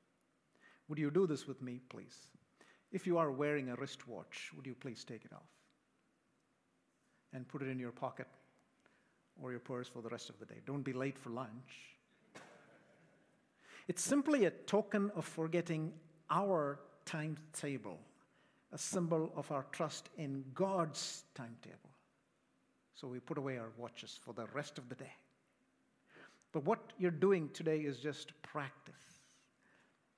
Would 0.89 0.99
you 0.99 1.11
do 1.11 1.27
this 1.27 1.47
with 1.47 1.63
me, 1.63 1.81
please? 1.89 2.17
If 2.91 3.07
you 3.07 3.19
are 3.19 3.31
wearing 3.31 3.69
a 3.69 3.77
wristwatch, 3.77 4.51
would 4.57 4.67
you 4.67 4.75
please 4.75 5.05
take 5.05 5.25
it 5.25 5.33
off 5.33 5.47
and 7.33 7.47
put 7.47 7.63
it 7.63 7.69
in 7.69 7.79
your 7.79 7.93
pocket 7.93 8.27
or 9.41 9.51
your 9.51 9.61
purse 9.61 9.89
for 9.89 10.03
the 10.03 10.09
rest 10.09 10.29
of 10.29 10.39
the 10.39 10.47
day. 10.47 10.61
Don't 10.67 10.83
be 10.83 10.93
late 10.93 11.19
for 11.19 11.31
lunch. 11.31 11.97
It's 13.89 14.03
simply 14.03 14.45
a 14.45 14.51
token 14.51 15.11
of 15.17 15.25
forgetting 15.25 15.93
our 16.31 16.81
timetable, 17.05 17.99
a 18.73 18.79
symbol 18.79 19.33
of 19.37 19.51
our 19.51 19.67
trust 19.73 20.09
in 20.17 20.45
God's 20.55 21.25
timetable. 21.35 21.90
So 23.01 23.09
we 23.09 23.19
put 23.19 23.39
away 23.39 23.57
our 23.57 23.71
watches 23.79 24.19
for 24.23 24.35
the 24.35 24.45
rest 24.53 24.77
of 24.77 24.91
the 24.91 24.95
day. 24.95 25.13
But 26.53 26.65
what 26.67 26.93
you're 26.99 27.11
doing 27.11 27.49
today 27.55 27.79
is 27.79 27.99
just 27.99 28.33
practice. 28.43 28.95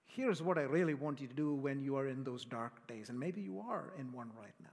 Here's 0.04 0.42
what 0.42 0.58
I 0.58 0.62
really 0.62 0.94
want 0.94 1.20
you 1.20 1.28
to 1.28 1.34
do 1.34 1.54
when 1.54 1.80
you 1.80 1.94
are 1.96 2.08
in 2.08 2.24
those 2.24 2.44
dark 2.44 2.84
days, 2.88 3.08
and 3.08 3.18
maybe 3.18 3.40
you 3.40 3.60
are 3.60 3.92
in 4.00 4.12
one 4.12 4.30
right 4.36 4.54
now. 4.60 4.68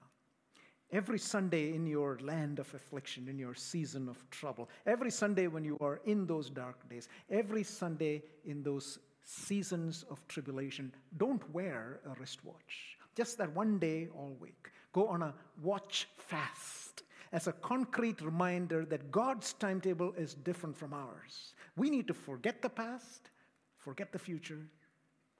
Every 0.91 1.19
Sunday 1.19 1.76
in 1.76 1.86
your 1.86 2.17
land 2.24 2.58
of 2.58 2.74
affliction, 2.74 3.28
in 3.28 3.38
your 3.38 3.54
season 3.54 4.10
of 4.10 4.28
trouble, 4.32 4.69
every 4.88 5.12
Sunday 5.12 5.45
when 5.45 5.63
you 5.63 5.78
are 5.80 6.02
in 6.06 6.26
those 6.26 6.50
dark 6.50 6.89
days, 6.89 7.10
every 7.30 7.63
Sunday 7.63 8.24
in 8.43 8.63
those 8.63 8.98
seasons 9.24 10.04
of 10.10 10.28
tribulation, 10.28 10.91
don't 11.17 11.48
wear 11.54 12.00
a 12.08 12.19
wristwatch. 12.19 12.98
Just 13.15 13.38
that 13.38 13.56
one 13.56 13.78
day 13.78 14.08
all 14.15 14.36
week. 14.39 14.72
Go 14.93 15.08
on 15.08 15.22
a 15.22 15.36
watch 15.62 16.08
fast 16.17 17.04
as 17.31 17.47
a 17.47 17.53
concrete 17.53 18.21
reminder 18.21 18.85
that 18.85 19.11
God's 19.11 19.53
timetable 19.53 20.13
is 20.17 20.33
different 20.33 20.75
from 20.75 20.93
ours. 20.93 21.53
We 21.75 21.89
need 21.89 22.07
to 22.07 22.13
forget 22.13 22.61
the 22.61 22.69
past, 22.69 23.29
forget 23.77 24.11
the 24.11 24.19
future, 24.19 24.65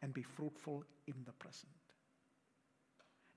and 0.02 0.14
be 0.14 0.24
fruitful 0.24 0.84
in 1.08 1.16
the 1.26 1.32
present. 1.34 1.72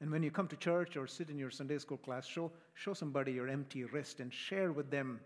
And 0.00 0.10
when 0.10 0.22
you 0.22 0.30
come 0.30 0.48
to 0.48 0.56
church 0.56 0.96
or 0.96 1.06
sit 1.06 1.30
in 1.30 1.38
your 1.38 1.50
Sunday 1.50 1.78
school 1.78 1.96
class, 1.96 2.26
show, 2.26 2.50
show 2.74 2.92
somebody 2.92 3.32
your 3.32 3.48
empty 3.48 3.84
wrist 3.84 4.20
and 4.20 4.32
share 4.32 4.72
with 4.72 4.90
them 4.90 5.20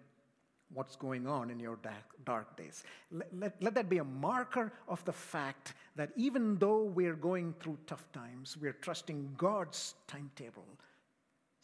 what's 0.72 0.96
going 0.96 1.26
on 1.26 1.50
in 1.50 1.58
your 1.58 1.76
dark, 1.76 1.94
dark 2.24 2.56
days. 2.56 2.84
Let, 3.10 3.28
let, 3.34 3.62
let, 3.62 3.74
that 3.74 3.88
be 3.88 3.98
a 3.98 4.04
marker 4.04 4.72
of 4.88 5.04
the 5.04 5.12
fact 5.12 5.74
that 5.94 6.10
even 6.16 6.58
though 6.58 6.82
we're 6.82 7.14
going 7.14 7.54
through 7.60 7.78
tough 7.86 8.10
times, 8.12 8.56
we're 8.60 8.72
trusting 8.72 9.34
God's 9.38 9.94
timetable 10.06 10.66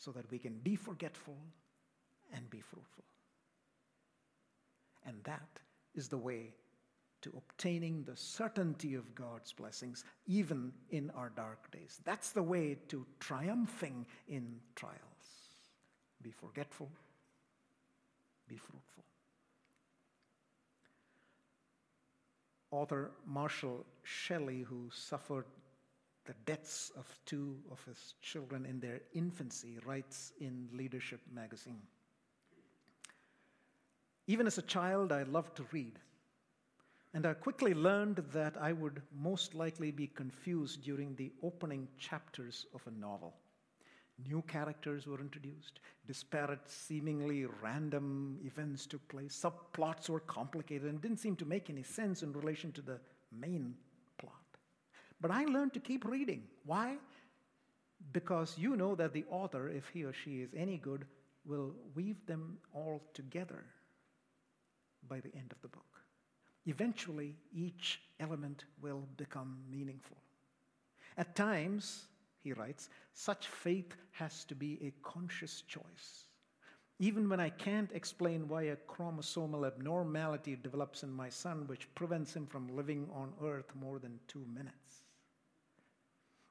so 0.02 0.10
that 0.10 0.28
we 0.32 0.38
can 0.38 0.58
be 0.64 0.74
forgetful 0.74 1.36
and 2.34 2.50
be 2.50 2.60
fruitful. 2.60 3.04
And 5.06 5.16
that 5.22 5.60
is 5.94 6.08
the 6.08 6.18
way 6.18 6.54
to 7.20 7.32
obtaining 7.36 8.02
the 8.02 8.16
certainty 8.16 8.94
of 8.96 9.14
God's 9.14 9.52
blessings, 9.52 10.04
even 10.26 10.72
in 10.90 11.10
our 11.10 11.30
dark 11.36 11.70
days. 11.70 12.00
That's 12.04 12.30
the 12.30 12.42
way 12.42 12.78
to 12.88 13.06
triumphing 13.20 14.04
in 14.26 14.56
trials. 14.74 14.98
Be 16.20 16.32
forgetful, 16.32 16.90
be 18.48 18.56
fruitful. 18.56 19.04
Author 22.72 23.12
Marshall 23.24 23.84
Shelley, 24.02 24.62
who 24.62 24.88
suffered 24.92 25.44
the 26.24 26.34
deaths 26.44 26.90
of 26.96 27.06
two 27.26 27.56
of 27.70 27.84
his 27.84 28.14
children 28.22 28.64
in 28.66 28.80
their 28.80 29.00
infancy, 29.14 29.78
writes 29.84 30.32
in 30.40 30.68
Leadership 30.72 31.20
magazine. 31.32 31.82
Even 34.26 34.46
as 34.46 34.58
a 34.58 34.62
child, 34.62 35.10
I 35.12 35.24
loved 35.24 35.56
to 35.56 35.66
read. 35.72 35.98
And 37.14 37.26
I 37.26 37.34
quickly 37.34 37.74
learned 37.74 38.24
that 38.32 38.56
I 38.58 38.72
would 38.72 39.02
most 39.20 39.54
likely 39.54 39.90
be 39.90 40.06
confused 40.06 40.82
during 40.82 41.14
the 41.14 41.32
opening 41.42 41.88
chapters 41.98 42.66
of 42.74 42.80
a 42.86 42.98
novel. 42.98 43.34
New 44.28 44.42
characters 44.42 45.06
were 45.06 45.20
introduced, 45.20 45.80
disparate, 46.06 46.68
seemingly 46.68 47.46
random 47.60 48.38
events 48.44 48.86
took 48.86 49.06
place, 49.08 49.44
subplots 49.44 50.08
were 50.08 50.20
complicated 50.20 50.88
and 50.88 51.00
didn't 51.00 51.18
seem 51.18 51.34
to 51.36 51.44
make 51.44 51.68
any 51.68 51.82
sense 51.82 52.22
in 52.22 52.32
relation 52.32 52.70
to 52.72 52.82
the 52.82 53.00
main. 53.32 53.74
But 55.22 55.30
I 55.30 55.44
learned 55.44 55.72
to 55.74 55.80
keep 55.80 56.04
reading. 56.04 56.42
Why? 56.66 56.96
Because 58.12 58.58
you 58.58 58.76
know 58.76 58.96
that 58.96 59.12
the 59.12 59.24
author, 59.30 59.68
if 59.68 59.88
he 59.88 60.02
or 60.02 60.12
she 60.12 60.40
is 60.40 60.50
any 60.56 60.78
good, 60.78 61.06
will 61.44 61.72
weave 61.94 62.26
them 62.26 62.58
all 62.74 63.00
together 63.14 63.64
by 65.08 65.20
the 65.20 65.32
end 65.36 65.52
of 65.52 65.62
the 65.62 65.68
book. 65.68 66.00
Eventually, 66.66 67.36
each 67.54 68.00
element 68.18 68.64
will 68.80 69.04
become 69.16 69.58
meaningful. 69.70 70.16
At 71.16 71.36
times, 71.36 72.06
he 72.38 72.52
writes, 72.52 72.88
such 73.14 73.46
faith 73.46 73.94
has 74.10 74.44
to 74.44 74.56
be 74.56 74.78
a 74.82 75.08
conscious 75.08 75.62
choice. 75.62 76.24
Even 76.98 77.28
when 77.28 77.40
I 77.40 77.50
can't 77.50 77.90
explain 77.92 78.48
why 78.48 78.62
a 78.62 78.76
chromosomal 78.76 79.66
abnormality 79.66 80.56
develops 80.60 81.02
in 81.02 81.12
my 81.12 81.28
son, 81.28 81.64
which 81.66 81.92
prevents 81.94 82.34
him 82.34 82.46
from 82.46 82.76
living 82.76 83.08
on 83.14 83.32
earth 83.44 83.72
more 83.80 83.98
than 83.98 84.18
two 84.28 84.44
minutes. 84.52 85.02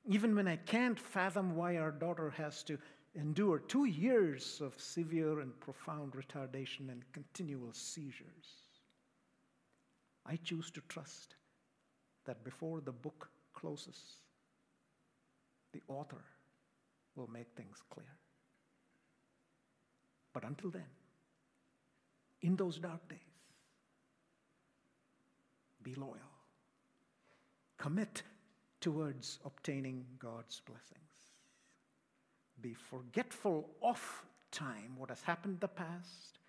Even 0.06 0.36
when 0.36 0.48
I 0.48 0.56
can't 0.56 1.00
fathom 1.00 1.56
why 1.56 1.78
our 1.78 1.92
daughter 1.92 2.30
has 2.32 2.64
to 2.64 2.78
endure 3.16 3.60
two 3.60 3.86
years 3.86 4.60
of 4.62 4.80
severe 4.80 5.42
and 5.42 5.60
profound 5.60 6.14
retardation 6.14 6.90
and 6.90 7.04
continual 7.12 7.74
seizures. 7.74 8.64
I 10.26 10.38
choose 10.38 10.72
to 10.72 10.82
trust 10.88 11.36
that 12.26 12.44
before 12.44 12.82
the 12.82 12.92
book 12.92 13.30
closes, 13.54 14.22
the 15.74 15.82
author 15.88 16.24
will 17.16 17.28
make 17.28 17.48
things 17.56 17.78
clear. 17.90 18.18
But 20.34 20.46
until 20.46 20.70
then, 20.70 20.90
in 22.42 22.56
those 22.56 22.78
dark 22.80 23.08
days, 23.10 23.20
be 25.84 25.96
loyal. 25.96 26.16
Commit 27.78 28.24
towards 28.82 29.40
obtaining 29.46 30.04
God's 30.20 30.60
blessings. 30.66 31.00
Be 32.60 32.74
forgetful 32.74 33.70
of 33.82 34.24
time, 34.52 34.96
what 34.98 35.10
has 35.10 35.22
happened 35.22 35.56
in 35.56 35.60
the 35.60 35.68
past, 35.68 36.40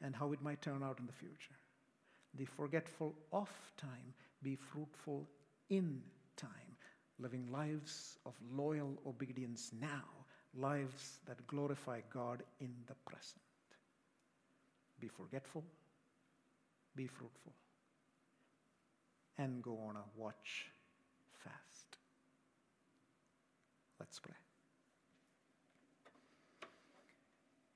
and 0.00 0.16
how 0.16 0.32
it 0.32 0.42
might 0.42 0.62
turn 0.62 0.82
out 0.82 0.98
in 0.98 1.06
the 1.06 1.12
future. 1.12 1.58
Be 2.36 2.44
forgetful 2.44 3.14
of 3.32 3.50
time. 3.76 4.14
Be 4.42 4.56
fruitful 4.56 5.28
in 5.68 6.00
time, 6.36 6.76
living 7.18 7.50
lives 7.52 8.18
of 8.24 8.32
loyal 8.52 8.96
obedience 9.06 9.70
now, 9.78 10.04
lives 10.54 11.18
that 11.26 11.46
glorify 11.46 12.00
God 12.12 12.42
in 12.60 12.72
the 12.86 12.94
present. 13.04 13.42
Be 14.98 15.08
forgetful, 15.08 15.64
be 16.96 17.06
fruitful, 17.06 17.52
and 19.38 19.62
go 19.62 19.78
on 19.88 19.96
a 19.96 20.04
watch 20.16 20.70
fast. 21.44 21.98
Let's 23.98 24.18
pray. 24.20 24.39